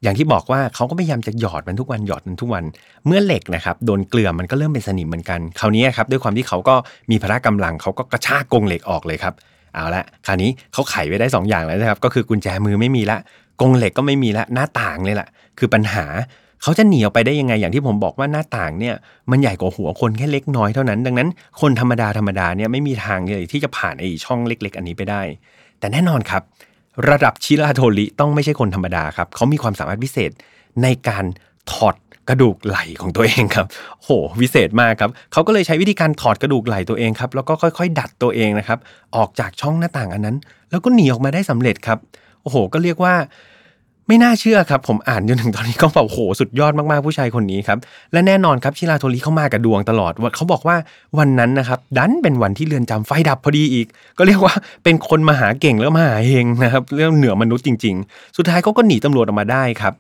[0.03, 2.65] อย่างที่บอกว่าเขาก็พยายามจะหยอดมันทุกวันหยอดมันทุกวัน
[3.07, 6.75] เมื่อเหล็กนะครับโดนเกลือมันก็เริ่มเป็นสนิมเหมือนกันคราวนี้ครับด้วยความที่เขาก็
[7.11, 9.35] มีพละกำลังเขาก็กระชากกรงเหล็กออกเลยครับ
[9.75, 13.19] เอาละคราวนี้เขาไขไว้ได้ 2 อย่างแล้วนะครับก็คือกุญแจมือไม่มีละ
[13.61, 15.29] กรงเหล็กก็ไม่มีละหน้าต่างเลยละ
[15.59, 16.07] คือปัญหา
[16.63, 18.95] เขาจะหนีออกไปได้ยังไงอย่างที่ผมบอกว่าหน้าต่างเนี่ย
[19.31, 21.29] มันใหญ่กว่าหัวคนแค่เล็กน้อยเท่านั้น ดังนั้น
[21.61, 25.23] คนธรรมดาธรรมดาเนี่ยไม่มีทางเลยที่จะผ่านไอ้ช่องเล็ก ๆ อันนี้ไปได้
[25.81, 26.43] แต่แน่นอนครับ
[27.11, 30.31] ระดับชิราโทริต้องไม่ใช่คนธรรมดาครับ เขามีความสามารถพิเศษ
[30.83, 31.25] ในการ
[31.73, 31.95] ถอด
[32.29, 33.67] กระดูกไหล่ของตัวเองครับ
[34.03, 34.09] โห
[34.41, 38.79] วิเศษมากครับ เขาก็เลยใช้วิธีการถอดกระดูกไหล่ตัวเองครับ แล้วก็ค่อยๆ ดัดตัวเองนะครับ
[39.17, 40.37] ออกจากช่องหน้าต่างอันนั้น
[40.71, 41.99] แล้วก็หนีออกมาได้สำเร็จครับ
[42.43, 43.15] โอ้โห ก็เรียกว่า
[44.09, 47.79] ไม่น่าเชื่อครับ ผมอ่านจนถึงตอนนี้ก็แบบโหสุดยอดมากๆผู้ชายคนนี้ครับ
[48.13, 50.77] และแน่นอนครับชิราโทริเข้ามากับดวงตลอดเขาบอกว่า
[51.19, 53.87] วันนั้นนะครับดันเป็นวันที่เรือนจำไฟดับพอดีอีก
[54.19, 59.93] ก็เรียกว่าเป็นคนมาหาเก่งแล้วมาหาเฮงนะครับเรื่องเหนือมนุษย์จริง ๆ สุดท้ายเขาก็หนีตำรวจออกมาได้ครับ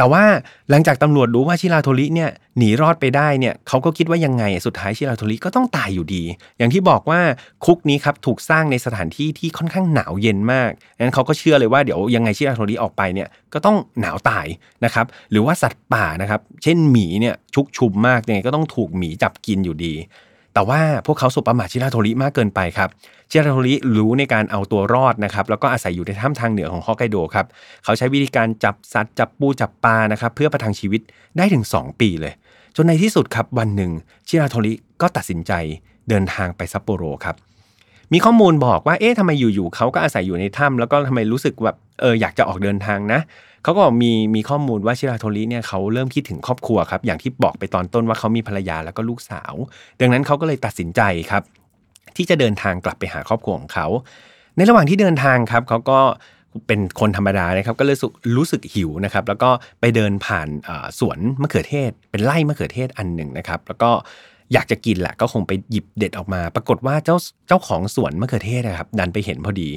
[0.00, 0.24] แต่ว่า
[0.70, 6.22] หลังจากตำรวจรู้ว่าชิราโทริเนี่ยหนีรอดไปได้เนี่ยเขาก็คิดว่ายังไงสุดท้ายชิราโทริก็ต้องตายอยู่ดี
[6.58, 7.20] อย่างที่บอกว่า
[7.64, 14.46] คุกนี้ครับถูกสร้างในสถานที่ที่ค่อนข้างหนาวเย็นมากงั้นเขาก็เชื่อเลยว่าเดี๋ยวยังไงชิราโทริออกไปเนี่ยก็ต้องหนาวตาย
[14.84, 19.94] นะครับหรือว่าสัตว์ป่านะครับเช่นหมีเนี่ยชุกชุมมากยังไงก็ต้องถูกหมีจับกินอยู่ดี
[20.54, 22.88] แต่ว่าพวกเขาสุประมาทชิราโทริมากเกินไปครับ
[23.28, 27.46] เจราโทริรู้ในการเอาตัวรอดนะครับแล้วก็อาศัยอยู่ในถ้ำทางเหนือของฮอกไกโดครับ
[27.84, 31.00] เขาใช้วิธีการจับสัตว์จับปูจับปลานะครับเพื่อประทังชีวิต
[31.36, 32.32] ได้ถึง 2 ปีเลย
[32.76, 33.92] จนในที่สุดครับวันหนึ่ง
[34.28, 35.52] ชิราโทริก็ตัดสินใจ
[36.08, 37.36] เดินทางไปซัปโปโรครับ
[38.12, 43.20] มีข้อมูลบอกว่าเอ๊ะทำไมอยู่ๆเขาก็อาศัยอยู่ในถ้ำแล้วก็ทำไมรู้สึกแบบเอออยากจะออกเดินทางนะ
[43.62, 49.54] เขาก็มีมีข้อมูลว่าชิราโทริเนี่ยเขาเริ่มคิดถึงครอบครัวครับ อย่างที่บอกไปตอนต้นว่าเขามีภรรยาแล้วก็ลูกสาว
[50.00, 51.42] ดังนั้นเขาก็เลยตัดสินใจครับ
[52.16, 53.86] ที่จะเดินทางกลับไปหาครอบครัวของเขา
[54.56, 56.00] ในระหว่างที่เดินทางครับเขาก็
[56.66, 57.96] เป็นคนธรรมดานะครับก็เลย
[58.36, 60.48] รู้สึกหิวนะครับ แล้วก็ไปเดินผ่าน
[60.98, 63.90] สวนมะเขือเทศ เป็นไร่มะเขือเทศอันหนึ่งนะครับ แล้วก็
[64.52, 67.16] อยากจะกินแหละก็คงไปหยิบเด็ดออกมา ปรากฏว่าเจ้า
[67.48, 69.68] เจ้าของสวนมะเขือเทศนะครับ ดันไปเห็นพอดี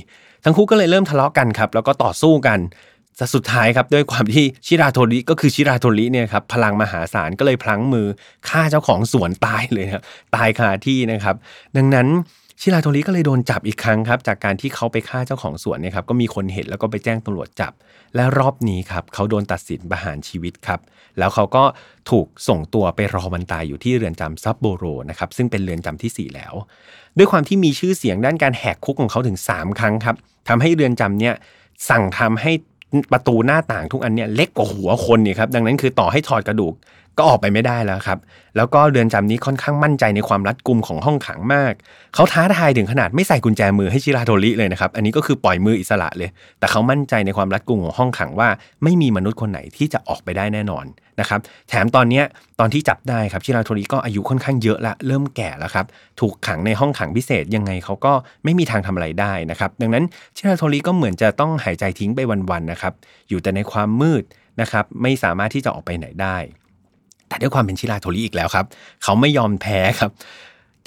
[0.43, 2.60] ทั้งคู่ก็เลยเริ่มทะเลาะกันครับ แล้วก็ต่อสู้กัน
[3.17, 8.08] แต่สุดท้ายครับด้วยความที่ชิราโทริก็คือชิราโทริเนี่ยครับพลังมหาศาลก็เลยพลั้งมือ
[8.49, 10.04] ฆ่าเจ้าของสวนตายเลยครับ
[10.36, 11.36] ตายคาที่นะครับ
[11.78, 12.08] ดังนั้น
[12.62, 17.73] ชิราโทริก็เลยโดนจับอีกครั้งครับ จากการที่เขาไปฆ่าเจ้าของสวนเนี่ยครับก็มีคนเห็นแล้วก็ไปแจ้งตำรวจจับ
[18.15, 20.80] และรอบนี้ครับเขาโดนตัดสินประหารชีวิตครับ
[21.19, 21.63] แล้วเขาก็
[22.10, 26.54] ถูกส่งตัวไปรอวันตายอยู่ที่เรือนจำซับโบโรนะครับซึ่งเป็นเรือนจำที่ 4 แล้ว
[27.17, 30.15] ด้วยความที่มีชื่อเสียงด้านการแหกคุกของเขาถึง 3 ครั้งครับ
[30.49, 31.36] ทำให้เรือนจำเนี่ย
[31.89, 32.52] สั่งทำให้
[33.12, 36.73] ประตูหน้าต่างทุกอันเนี่ยเล็กกว่าหัวคนนี่ครับดังนั้นคือต่อให้ถอดกระดูก
[37.17, 38.19] ก็ออกไปไม่ได้แล้วครับ
[38.58, 41.73] แล้วก็เรือนจำนี้ค่อนข้างมั่นใจในความรัดกุมของห้องขังมาก
[42.15, 48.49] เขาท้าทายถึงขนาดไม่ใส่กุญแจมือให้ชิราโทริเลยนะครับ อันนี้ก็คือปล่อยมืออิสระเลย แต่เขามั่นใจในความรัดกุมของห้องขังว่า
[48.84, 50.86] ไม่มีมนุษย์คนไหนที่จะออกไปได้แน่นอน
[51.19, 52.21] นะครับ แถมตอนนี้
[52.60, 55.86] ตอนที่จับได้ครับชิราโทริก็อายุค่อนข้างเยอะละ เริ่มแก่แล้วครับ
[56.19, 60.04] ถูกขังในห้องขังพิเศษยังไงเขาก็ไม่มีทางทำอะไรได้นะครับ ดังนั้น
[60.38, 62.93] ชิราโทริก็เหมือนจะต้องหายใจทิ้งไปวันๆนะครับ
[63.30, 64.23] อยู่แต่ในความมืด
[64.62, 66.38] นะครับ ไม่สามารถที่จะออกไปไหนได้
[67.27, 68.65] แต่ด้วยความเป็นชิราโทริอีกแล้วครับ
[69.03, 70.12] เขาไม่ยอมแพ้ครับ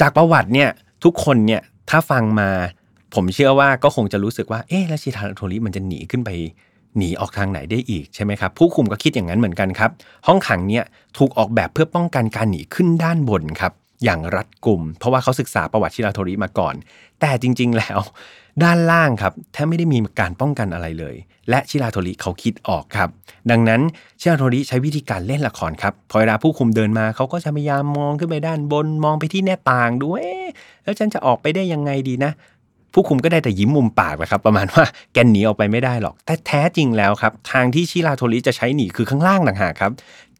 [0.01, 0.69] จากประวัติเนี่ย
[1.05, 2.51] ทุกคนเนี่ยถ้าฟังมา
[3.15, 6.31] ผมเชื่อว่าก็คงจะรู้สึกว่าเอ๊ะแล้วชิราโทริมันจะหนีขึ้นไป
[6.97, 9.91] หนีออกทางไหนได้อีกใช่ไหมครับผู้คุมก็คิดอย่างนั้นเหมือนกันครับ
[10.27, 10.85] ห้องขังเนี่ย
[11.19, 13.73] ถูกออกแบบเพื่อป้องกันการหนีขึ้นด้านบนครับ
[14.05, 16.75] อย่างรัดกุม เพราะว่าเขาศึกษาประวัติชิราโทริมาก่อน
[17.21, 17.99] แต่จริง ๆ แล้ว
[18.63, 21.17] ด้านล่างครับแทบไม่ได้มีการป้องกันอะไรเลย
[21.51, 23.09] และชิราโทริเขาคิดออกครับ
[23.51, 23.81] ดังนั้น
[24.21, 30.35] ชิราโทริใช้วิธีการเล่นละครครับพอเวลาผู้คุมเดินมาเขาก็จะพยายามมองขึ้นไปด้านบนมองไปที่หน้าต่างดูเอ๊
[30.85, 32.33] แล้วฉันจะออกไปได้ยังไงดีนะ
[32.93, 39.93] ผู้คุมก็ได้แต่ยิ้มมุมปากแหละครับ ประมาณว่าแกหนีออกไปไม่ได้หรอก แต่แท้จริงแล้วครับ ทางที่ชิราโทริจะใช้หนีคือข้างล่างต่างหากครับ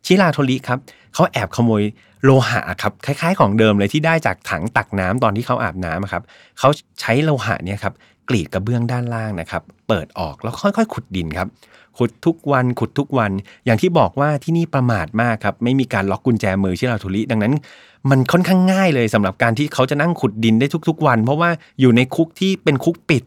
[0.07, 0.79] ชิราโทริครับ
[1.15, 1.83] เขาแอบขโมย
[2.27, 6.23] โลหะครับคล้าย ๆ ของเดิมเลยที่ได้จากถังตักน้ำตอนที่เขาอาบน้ำครับ
[6.59, 6.69] เขา
[7.01, 7.95] ใช้โลหะเนี่ยครับ
[8.29, 11.49] กรีดกระเบื้องด้านล่างนะครับ เปิดออกแล้วค่อยๆ ขุดดินครับ
[11.99, 13.33] ขุดทุกวันขุดทุกวัน
[13.65, 17.55] อย่างที่บอกว่าที่นี่ประมาทมากครับ ไม่มีการล็อกกุญแจมือชิราโทริดังนั้น
[18.11, 23.25] มันค่อนข้างง่ายเลยสำหรับการที่เขาจะนั่งขุดดินได้ทุก ๆ วัน เพราะว่าอยู่ในคุกที่เป็นคุกปิด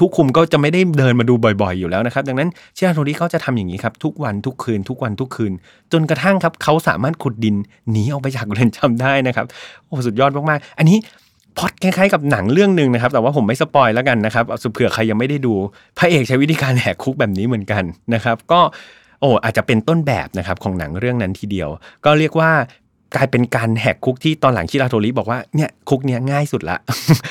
[0.00, 5.52] ทุกคุมก็จะไม่ได้เดินมาดูบ่อยๆ อยู่แล้วนะครับ ดังนั้นเชียร์โทริเขาจะทำอย่างนี้ครับ ทุกวันทุกคืน ทุกวันทุกคืน
[5.92, 7.56] จนกระทั่งครับเขาสามารถขุดดิน
[7.90, 9.46] หนีออกไปจากเรือนจำได้นะครับ
[9.86, 10.98] โอ้สุดยอดมากๆ อันนี้
[11.58, 15.54] พอดคล้ายๆกับหนังเรื่องหนึ่งนะครับ แต่ว่าผมไม่สปอยแล้วกันนะครับสุเผื่อใครยังไม่ได้ดู
[15.98, 18.60] พระเอกใช้วิธีการแหกคุกแบบนี้เหมือนกันนะครับ ก็
[19.20, 21.68] โอ้อาจจะเป็นต้นแบบนะครับของหนังเรื่องนั้นทีเดียว
[22.04, 22.50] ก็เรียกว่า
[23.14, 26.76] กลายเป็นการแหกคุกที่ตอนหลังชิราโทริบอกว่าเนี่ยคุกเนี้ยง่ายสุดละ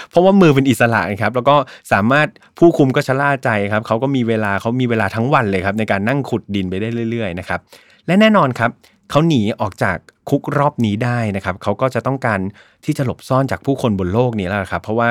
[0.10, 1.56] เพราะว่ามือเป็นอิสระครับ แล้วก็
[1.92, 2.28] สามารถ
[2.60, 7.60] ผู้คุมก็ชะล่าใจครับเขาก็มีเวลาเขามีเวลาทั้งวันเลยครับ ในการนั่งขุดดินไปได้เรื่อยๆนะครับ
[8.08, 8.72] และแน่นอนครับ
[9.10, 9.98] เขาหนีออกจาก
[10.30, 12.40] คุกรอบนี้ได้นะครับเขาก็จะต้องการ
[12.86, 15.10] ที่จะหลบซ่อนจากผู้คนบนโลกนี้แล้วครับ เพราะว่า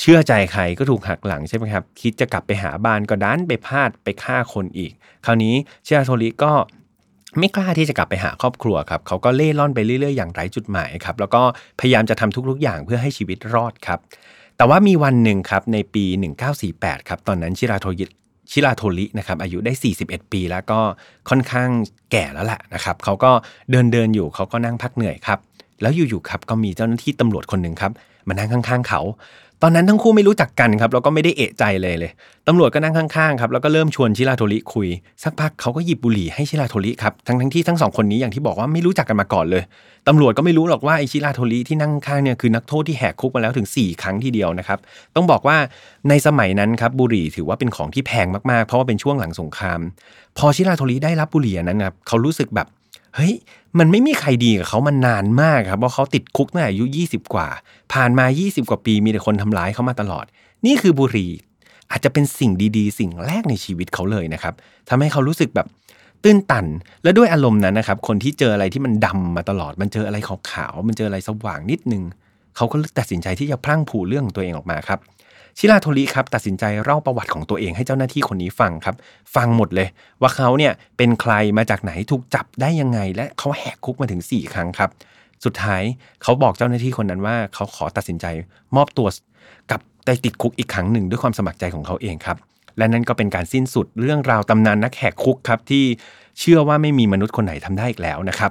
[0.00, 4.92] เชื่อใจใครก็ถูกหักหลังใช่ไหมครับ คิดจะกลับไปหาบ้านก็ดันไปพลาดไปฆ่าคนอีก
[5.26, 6.52] คราวนี้เชราโทริก็
[7.38, 11.42] ไม่กล้าที่จะกลับไปหาครอบครัวครับเขาก็เล่ร่อนไปเรื่อยๆอย่างไร้จุดหมายครับแล้วก็
[11.80, 13.98] พยายามจะทำทุกๆอย่างเพื่อให้ชีวิตรอดครับ
[14.56, 16.04] แต่ว่ามีวันหนึ่งครับในปี
[16.56, 18.04] 1948 ครับตอนนั้นชิราโทยิ
[18.50, 19.72] ชิราโทรินะครับอายุได้
[20.02, 20.80] 41 ปีแล้วก็
[21.28, 21.68] ค่อนข้าง
[22.10, 23.30] แก่แล้วแหละนะครับเขาก็
[23.70, 25.38] เดินเดินอยู่เขาก็นั่งพักเหนื่อยครับ
[25.80, 27.92] แล้วอยู่ๆครับก็มีเจ้าหน้าที่ตำรวจคนหนึ่งครับ
[28.28, 29.00] มานั่งข้างๆเขา
[29.62, 32.10] ตอนนั้นทั้งคู่ไม่รู้จักกันครับแล้วก็ไม่ได้เอะใจเลยเลย
[32.48, 34.88] ตำรวจก็นั่งข้างๆครับแล้วก็เริ่มชวนชิราโทริคุย
[35.24, 39.62] สักพักเขาก็หยิบบุหรี่ให้ชิราโทริครับทั้งทั้งที่ทั้งสองคนนี้อย่างที่บอกว่าไม่รู้จักกันมาก่อนเลย
[40.08, 44.78] ตำรวจก็ไม่รู้หรอกว่าไอชิราโทริที่นั่งข้างเนี่ยคือนักโทษที่แหกคุกมาแล้วถึง 4 ครั้งทีเดียวนะครับ
[45.16, 45.56] ต้องบอกว่า
[46.08, 49.80] ในสมัยนั้นครับบุหรี่ถือว่าเป็นของที่แพงมากๆ เพราะว่าเป็นช่วงหลังสงคราม
[50.38, 52.66] พอชิราโทริได้รับบุหรี่นั้นครับเขารู้สึกแบบ
[53.16, 53.34] เฮ้ย
[53.78, 57.48] มันไม่มีใครดีกับเขามันนานมากครับเพราะเขาติดคุกตั้งแต่อายุ 20 กว่า
[57.92, 60.24] ผ่านมา 20 กว่าปีมีแต่คนทำร้ายเขามาตลอด
[60.66, 61.30] นี่คือบุหรี่
[61.90, 64.54] อาจจะเป็นสิ่งดีๆ สิ่งแรกในชีวิตเขาเลยนะครับ
[64.88, 65.66] ทำให้เขารู้สึกแบบ
[66.22, 66.66] ตื้นตัน
[67.02, 72.02] และด้วยอารมณ์นั้นนะครับคนที่เจออะไรที่มันดำมาตลอด มันเจออะไรขาวๆมันเจออะไรสว่างนิดนึง
[72.56, 74.98] เขาก็ตัดสินใจที่จะพลั่งผูเรื่องตัวเองออกมาครับ
[75.58, 78.96] ชิราโทริครับตัดสินใจเล่าประวัติของตัวเองให้เจ้าหน้าที่คนนี้ฟังครับ
[79.34, 79.88] ฟังหมดเลย
[80.20, 84.90] ว่าเขาเนี่ยเป็นใครมาจากไหนถูกจับได้ยังไง และเขาแหกคุกมาถึง 4 ครั้งครับ
[85.44, 85.82] สุดท้าย
[86.22, 88.26] เขาบอกเจ้าหน้าที่คนนั้นว่าเขาขอตัดสินใจ
[88.76, 89.08] มอบตัว
[89.70, 92.36] กับไปติดคุกอีกครั้งหนึ่งด้วยความสมัครใจของเขาเองครับ
[92.78, 95.84] และนั่นก็เป็นการสิ้นสุดเรื่องราวตำนานนักแหกคุกครับที่
[96.40, 98.50] เชื่อว่าไม่มีมนุษย์คนไหนทำได้อีกแล้วนะครับ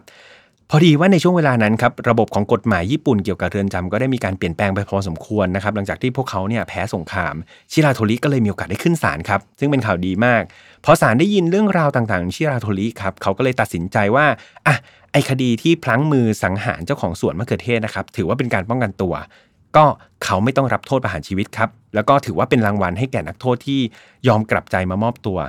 [0.70, 7.36] พอดีว่าในช่วงเวลานั้นครับระบบของกฎหมายญี่ปุ่นเกี่ยวกับเรือนจำก็ได้มีการเปลี่ยนแปลงไปพอสมควรนะครับหลังจากที่พวกเขาเนี่ยแพ้สงคราม
[7.72, 10.44] ชิราโทริก็เลยมีโอกาสได้ขึ้นศาลครับซึ่งเป็นข่าวดีมาก
[10.86, 14.26] พอศาลได้ยินเรื่องราวต่างๆ ชิราโทริครับเขาก็เลยตัดสินใจว่า
[14.68, 14.76] อะ
[15.12, 19.14] ไอคดีที่พลั้งมือสังหารเจ้าของสวนมะเขือเทศนะครับถือว่าเป็นการป้องกันตัว
[19.76, 19.86] ก็
[20.24, 23.80] เขาไม่ต้องรับโทษประหารชีวิตครับแล้วก็ถือว่าเป็นรางวัลให้แก่นักโทษที่
[24.28, 25.40] ยอมกลับใจมามอบตัว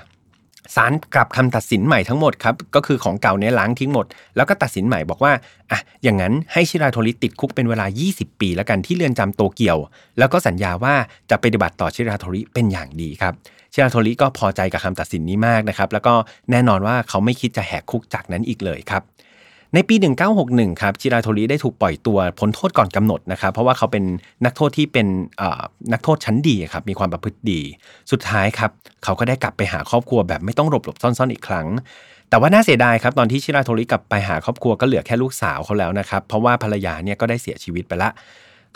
[0.75, 5.33] ศาลกลับคำตัดสินใหม่ทั้งหมดครับก็คือของเก่าเนี่ยล้างทิ้งหมด แล้วก็ตัดสินใหม่บอกว่า
[5.71, 9.79] อะอย่างนั้นให้ชิราโทริติดคุกเป็นเวลา 20 ปีแล้วกันที่เรือนจำโตเกียว
[10.19, 10.95] แล้วก็สัญญาว่า
[11.31, 13.35] จะปฏิบัติต่อชิราโทริเป็นอย่างดีครับ
[13.73, 16.15] ชิราโทริก็พอใจกับคำตัดสินนี้มากนะครับแล้วก็
[16.51, 19.03] แน่นอนว่าเขาไม่คิดจะแหกคุกจากนั้นอีกเลยครับ
[19.75, 19.95] ในปี
[20.39, 24.05] 1961 ครับชิราโทริได้ถูกปล่อยตัวพ้นโทษก่อนกำหนดนะครับ เพราะว่าเขาเป็น
[24.45, 25.07] นักโทษที่เป็น
[25.93, 27.61] นักโทษชั้นดีครับมีความประพฤติดี
[28.11, 28.71] สุดท้ายครับ
[29.05, 31.67] เขาก็ได้กลับไปหาครอบครัวแบบไม่ต้องหลบหลบซ่อนๆอีกครั้ง
[32.31, 38.11] แต่ว่าน่าเสียดายครับตอนที่ชิราโทริกลับไปหาครอบครัวก็เหลือแค่ลูกสาวเขาแล้วนะครับ เพราะว่าภรรยาเนี่ยก็ได้เสียชีวิตไปละ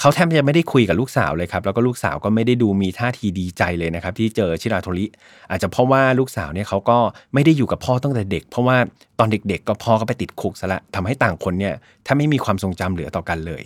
[0.00, 5.07] เขาแทบจะไม่ได้คุยกับลูกสาวเลยครับ แล้วก็ลูกสาวก็ไม่ได้ดูมีท่าทีดีใจเลยนะครับ ที่เจอชิราโทริ
[5.50, 6.98] อาจจะเพราะว่าลูกสาวเนี่ยเขาก็
[7.35, 8.76] ไม่ได้อยู่กับพ่อตั้งแต่เด็ก เพราะว่า
[9.18, 11.74] ตอนเด็กๆ ก็พ่อก็ไปติดคุกซะละทำให้ต่างคนเนี่ย
[12.07, 13.62] ถ้าไม่มีความทรงจำเหลือต่อกันเลย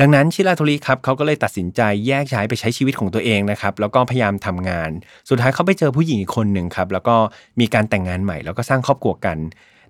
[0.00, 4.90] ดังนั้นชิราโทริครับเขาก็เลยตัดสินใจแยกย้ายไปใช้ชีวิตของตัวเองนะครับ แล้วก็พยายามทำงาน
[5.28, 7.16] สุดท้ายเขาไปเจอผู้หญิงอีกคนหนึ่งครับแล้วก็
[7.60, 9.38] มีการแต่งงานใหม่ แล้วก็สร้างครอบครัวกัน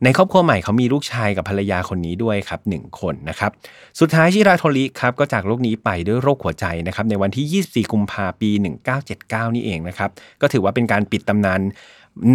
[0.04, 3.50] ในครอบครัวใหม่เขามีลูกชายกับภรรยาคนนี้ด้วยครับหนึ่งคนนะครับ
[4.00, 8.50] สุดท้ายชิราโทริครับก็จากโลกนี้ไปด้วยโรคหัวใจนะครับในวันที่ 24 กุมภาปี
[9.02, 11.60] 1979 นี่เองนะครับ ก็ถือว่าเป็นการปิดตำนาน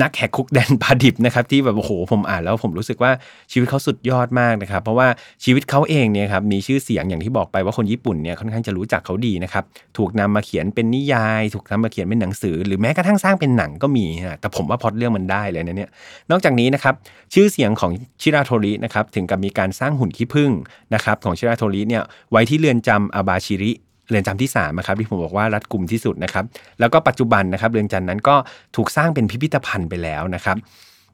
[0.01, 3.11] นักแหกคุกแดนปาดิบนะครับที่แบบโอ้โหผมอ่านแล้วผมรู้สึกว่า
[3.51, 5.07] ชีวิตเขาสุดยอดมากนะครับ เพราะว่า
[5.43, 9.63] ชีวิตเขาเองเนี่ยครับมีชื่อเสียงอย่างที่บอกไปว่าคนญี่ปุ่นเนี่ยค่อนข้างจะรู้จักเขาดีนะครับ
[9.97, 15.89] ถูกนำมาเขียนเป็นนิยาย ถูกนำมาเขียนเป็นหนังสือ หรือแม้กระทั่งสร้างเป็นหนังก็มีนะแต่ผมว่าพอดเรื่องมันได้เลยนะเนี่ย
[16.31, 16.93] นอกจากนี้นะครับ
[17.33, 20.51] ชื่อเสียงของชิราโทรินะครับถึงกับมีการสร้างหุ่นขี้ผึ้ง
[20.93, 23.71] นะครับของชิราโทริเนี่ยไว้ที่เรือนจำอาบาชิริ
[24.09, 26.45] เรือนจำที่3นะครับที่ผมบอกว่ารัดกลุ่มที่สุดนะครับ
[26.79, 28.35] แล้วก็ปัจจุบันนะครับเรือนจำนั้นก็
[28.75, 30.57] ถูกสร้างเป็นพิพิธภัณฑ์ไปแล้วนะครับ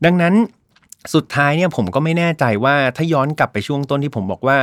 [0.05, 0.33] ดังนั้น
[1.13, 4.57] สุดท้ายเนี่ยผมก็ไม่แน่ใจว่าถ้าย้อนกลับไปช่วงต้นที่ผมบอกว่า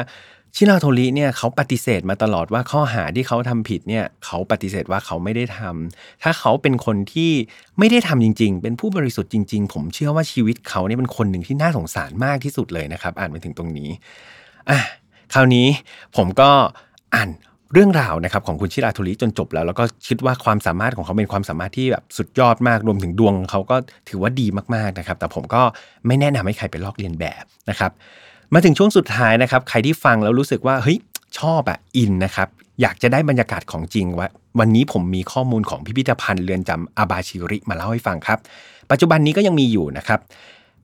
[0.57, 7.31] ชิราโทริเนี่ยเขาปฏิเสธมาตลอดว่าข้อหาที่เขาทำผิดเนี่ยเขาปฏิเสธว่าเขาไม่ได้ทำถ้าเขาเป็นคนที่
[7.79, 13.89] ไม่ได้ทำจริง ๆ เป็นผู้บริสุทธิ์จริง ๆ ผมเชื่อว่าชีวิตเขาเนี่ยเป็นคนหนึ่งที่น่าสงสารมากที่สุดเลยนะครับ อ่านไปถึงตรงนี้
[14.71, 14.79] อะ
[15.35, 15.67] คราวนี้
[16.17, 16.51] ผมก็
[17.15, 17.31] อ่าน
[17.73, 23.77] เรื่องราวนะครับของคุณชิราโทริจนจบแล้ว แล้วก็คิดว่าความสามารถของเขาเป็นความสามารถที่แบบสุดยอดมากรวมถึงดวงเขาก็
[24.09, 25.63] ถือว่าดีมากๆนะครับ แต่ผมก็
[26.07, 27.91] ไม่แนะนำให้ใครไปลอกเลียนแบบนะครับ
[28.55, 30.99] มาถึงช่วงสุดท้ายนะครับ ใครที่ฟังแล้วรู้สึกว่าเฮ้ย
[31.39, 32.49] ชอบอะอินนะครับ
[32.81, 38.39] อยากจะได้บรรยากาศของจริงว่าวันนี้ผมมีข้อมูลของพิพิธภัณฑ์เรือนจำอาบาชิริมาเล่าให้ฟังครับ
[38.91, 40.21] ปัจจุบันนี้ก็ยังมีอยู่นะครับ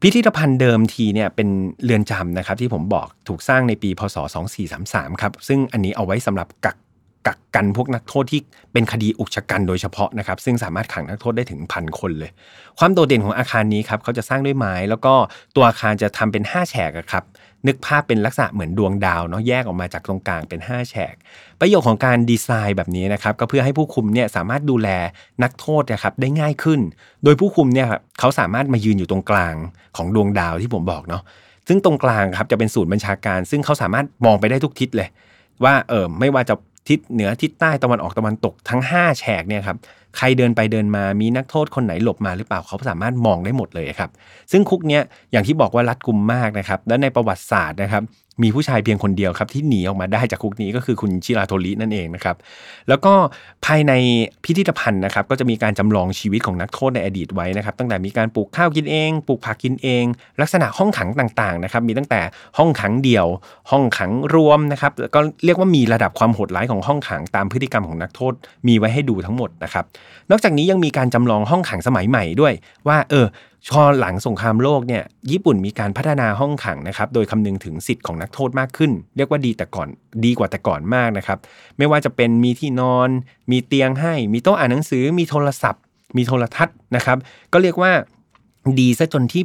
[0.01, 1.49] พิพิธภัณฑ์เดิมทีเนี่ยเป็น
[1.85, 4.17] เรือนจำนะครับที่ผมบอกถูกสร้างในปีพศ
[4.69, 6.77] 2433 ครับ ซึ่งอันนี้เอาไว้สำหรับกัก
[7.27, 8.41] กักกันพวกนักโทษที่
[8.73, 12.31] เป็นคดีอุกชะกันโดยเฉพาะนะครับ ซึ่งสามารถขังนักโทษได้ถึงพันคนเลย
[12.79, 15.15] ความโดดเด่นของอาคารนี้ครับเขาจะสร้างด้วยไม้ แล้วก็
[15.55, 17.25] ตัวอาคารจะทำเป็น 5 แฉกครับ
[17.66, 21.14] นึกภาพเป็นลักษณะเหมือนดวงดาวเนาะแยกออกมาจากตรงกลางเป็น 5 แฉก
[21.61, 24.88] ประโยชน์ของการดีไซน์แบบนี้นะครับก็เพื่อให้ผู้คุมเนี่ยสามารถดูแล
[25.42, 26.81] นักโทษนะครับได้ง่ายขึ้น
[27.25, 29.55] โดยผู้คุมเนี่ยครับเขาสามารถมายืนอยู่ตรงกลาง
[29.97, 31.23] ของดวงดาวที่ผมบอกเนาะ
[31.68, 35.09] ซึ่งตรงกลางครับจะเป็นศูนย์บัญชาการ ซึ่งเขาสามารถมองไปได้ทุกทิศเลย
[35.64, 36.55] ว่าเออไม่ว่าจะ
[36.88, 39.77] ทิศเหนือทิศใต้ตะวันออกตะวันตกทั้ง 5 แฉกเนี่ยครับ
[40.16, 44.11] ใครเดินไปเดินมามีนักโทษคนไหนหลบมาหรือเปล่าเขาสามารถมองได้หมดเลยครับ
[44.53, 48.03] ซึ่งคุกเนี้ยอย่างที่บอกว่ารัดกุมมากนะครับ และในประวัติศาสตร์นะครับ
[48.42, 52.37] มีผู้ชายเพียงคนเดียวครับที่หนีออกมาได้จากคุกนี้ก็คือคุณชิราโทรินั่นเองนะครับ
[52.88, 53.12] แล้วก็
[53.66, 53.92] ภายใน
[54.44, 60.05] พิพิธภัณฑ์นะครับ ก็จะมีการจำลองชีวิตของนักโทษในอดีตไว้นะครับ ตั้งแต่มีการปลูกข้าวกินเองปลูกผักกินเอง
[60.40, 62.20] ลักษณะห้องขังต่างๆนะครับ มีตั้งแต่
[62.59, 63.27] ห้องขังเดี่ยว
[63.70, 68.33] ห้องขังรวมนะครับก็เรียกว่ามีระดับความโหดร้ายของห้องขังตามพฤติกรรมของนักโทษ
[68.68, 69.85] มีไว้ให้ดูทั้งหมดนะครับ
[70.31, 72.53] นอกจากนี้ยังมีการจำลองห้องขังสมัยใหม่ด้วย
[72.88, 73.27] ว่าเออ
[73.68, 79.88] ชอหลังสงครามโลกเนี่ยญี่ปุ่นมีการพัฒนาห้องขังนะครับโดยคำนึงถึงสิทธิ์ของนักโทษมากขึ้น เรียกว่าดีแต่ก่อน
[80.25, 81.38] ดีกว่าแต่ก่อนมากนะครับ
[81.79, 83.09] ไม่ว่าจะเป็นมีที่นอน
[83.51, 85.83] มีเตียงให้ มีโต๊ะอ่านหนังสือ มีโทรศัพท์
[86.16, 87.18] มีโทรทัศน์นะครับ
[87.53, 87.92] ก็เรียกว่า
[88.81, 89.42] ดีซะจนที่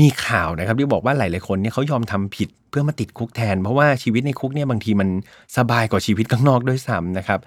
[0.00, 5.08] มีข่าวนะครับที่บอกว่าหลาย ๆ คนเนี่ยเขายอมทำผิดเพื่อมาติดคุกแทน เพราะว่าชีวิตในคุกเนี่ยบางทีมัน
[5.56, 7.40] สบายกว่าชีวิตข้างนอกด้วยซ้ำนะครับ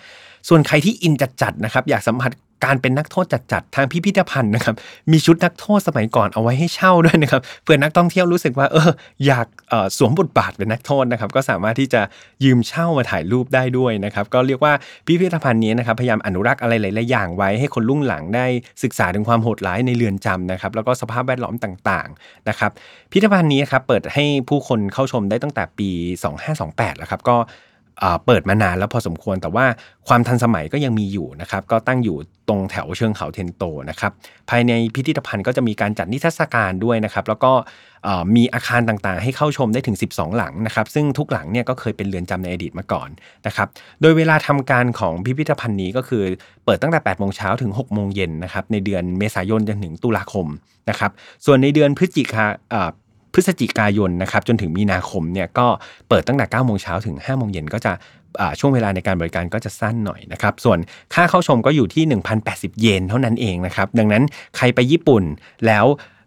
[0.50, 2.32] ส่วนใครที่อินจัดๆนะครับอยากสัมผัส
[2.66, 4.76] การเป็นนักโทษจัดๆทางพิพิธภัณฑ์นะครับ
[5.12, 8.90] มีชุดนักโทษสมัยก่อนเอาไว้ให้เช่าด้วยนะครับเพื่อนักท่องเที่ยวรู้สึกว่าเออ
[9.26, 9.48] อยาก
[9.98, 12.02] สวมบทบาทเป็นนักโทษนะครับ ก็สามารถที่จะ
[12.44, 14.74] ยืมเช่ามาถ่ายรูปได้ด้วยนะครับ ก็เรียกว่า
[15.06, 18.46] พิพิธภัณฑ์นี้นะครับพยายามอนุรักษ์อะไรหลายๆอย่างไว้ให้คนรุ่นหลังได้
[18.84, 22.72] ศึกษาถึงความโหดร้ายในเรือนจำนะครับ แล้วก็สภาพแวดล้อมต่างๆนะครับ
[23.12, 25.90] พิพิธภัณฑ์นี้ครับเปิดให้ผู้คนเข้าชมได้ตั้งแต่ปี
[26.46, 27.38] 2528 แล้วครับก็
[28.26, 29.66] เปิดมานานแล้วพอสมควรแต่ว่า
[30.08, 32.18] ความทันสมัยก็ยังมีอยู่นะครับก็ตั้งอยู่
[32.50, 34.12] ตรงแถวเชิงเขาเทนโตนะครับ
[34.50, 37.52] ภายในพิพิธภัณฑ์ก็จะมีการจัดนิทรรศการด้วยนะครับแล้วก็
[38.36, 43.10] มีอาคารต่างๆ ให้เข้าชมได้ถึง 12 หลังนะครับซึ่งทุกหลังเนี่ยก็เคยเป็นเรือนจำในอดีตมาก่อน
[43.48, 43.68] นะครับ
[44.02, 46.24] โดยเวลาทำการของพิพิธภัณฑ์นี้ก็คือ
[46.66, 50.48] เปิดตั้งแต่8โมงเช้าถึง6โมงเย็นนะครับในเดือนเมษายนจนถึงตุลาคม
[50.90, 51.12] นะครับ
[51.46, 52.46] ส่วนในเดือนพฤศจิกา
[53.34, 55.68] พฤศจิกายนนะครับจนถึงมีนาคมเนี่ยก็
[56.10, 57.94] เปิดตั้งแต่9โมงเช้าถึง5โมงเย็นก็จะ
[58.60, 60.78] ช่วงเวลาในการบริการก็จะสั้นหน่อยนะครับส่วน
[61.14, 62.04] ค่าเข้าชมก็อยู่ที่
[62.44, 64.24] 1,080 เยนเท่านั้นเองนะครับดังนั้น
[64.58, 65.24] ใครไปญี่ปุ่น
[65.68, 65.86] แล้ว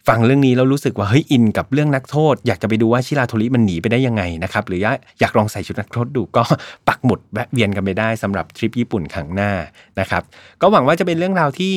[0.08, 4.80] ฟังเรื่องนี้แล้วรู้สึกว่าเฮ้ยอินกับเรื่องนักโทษ อยากจะไปดูว่าชิราโทริมันหนีไปได้ยังไงนะครับหรือ
[5.20, 6.42] อยากลองใส่ชุดนักโทษดูก็
[6.88, 9.52] ปักหมุดแวะเวียนกันไปได้สำหรับทริปญี่ปุ่นครั้งหน้า
[10.00, 10.22] นะครับ
[10.60, 11.74] ก็หวังว่าจะเป็นเรื่องราวที่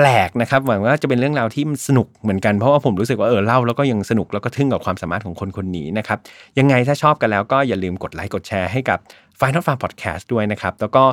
[0.00, 6.18] ปลกนะครับหวังว่าจะเป็นเรื่องราวที่สนุกเหมือนกันเพราะว่าผมรู้สึกว่าเออเล่าแล้วก็ยังสนุกแล้วก็ทึ่งกับความสามารถของคนคนนี้นะครับ
[6.58, 8.98] ยังไงถ้าชอบกันแล้วก็อย่าลืมกดไลค์กดแชร์ให้กับ
[9.38, 11.04] Final Farm Podcast ด้วยนะครับแล้วก็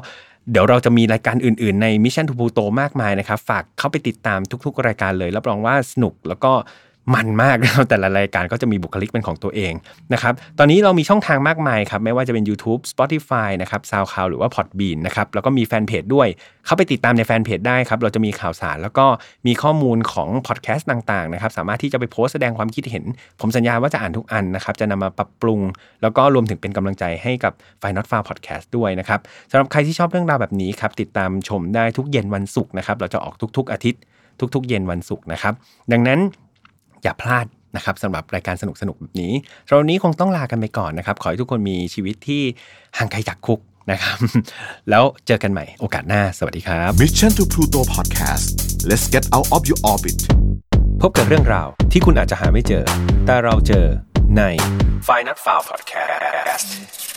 [0.52, 6.52] เดี๋ยวเราจะมีรายการอื่น ๆ ใน Mission to Pluto มากมายนะครับ ฝากเข้าไปติดตามทุก ๆ รายการเลย รับรองว่าสนุกแล้วก็
[7.15, 9.74] มันมากนะครับแต่ละรายการก็จะมีบุคลิกเป็นของตัวเอง
[10.13, 16.28] นะครับตอนนี้เรามีช่องทางมากมายครับไม่ว่าจะเป็น YouTube Spotify นะครับ SoundCloud หรือว่า Podbean นะครับแล้วก็มีแฟนเพจด้วย
[16.65, 19.06] เข้าไปติดตามในแฟนเพจได้ครับเราจะมีข่าวสาร แล้วก็
[19.48, 23.04] มีข้อมูลของพอดแคสต์ต่างๆนะครับสามารถที่จะไปโพสแสดงความคิดเห็น
[23.41, 25.60] ผมสัญญาว่าจะอ่านทุกอันนะครับจะนำมาปรับปรุง
[26.02, 29.20] แล้วก็รวมถึงเป็นกำลังใจให้กับ f i n a l f a r Podcast ด้วยนะครับ
[29.52, 34.02] สำหรับใครที่ชอบเรื่องราวแบบนี้ครับติดตามชมได้ทุกเย็นวันศุกร์นะครับเราจะออกทุก ๆ อาทิตย์
[34.56, 35.54] ทุก ๆ เย็นวันศุกร์นะครับ
[35.91, 36.20] ดังนั้น
[37.08, 39.34] อย่าพลาดนะครับสำหรับรายการสนุกสนุกแบบนี้
[39.67, 42.41] สำหรับวันนี้คงต้องลากันไปก่อนนะครับ ขอให้ทุกคนมีชีวิตที่
[42.98, 43.60] ห่างไกลจากคุก
[43.91, 44.17] นะครับ
[44.89, 48.48] แล้วเจอกันใหม่โอกาสหน้า สวัสดีครับ Mission to Pluto Podcast
[48.89, 50.20] let's get out of your orbit
[51.02, 52.84] พบกับเรื่องราวที่คุณอาจจะหาไม่เจอ
[53.26, 53.86] แต่เราเจอ
[54.38, 54.41] ใน
[55.08, 57.16] f i n a l f i l e Podcast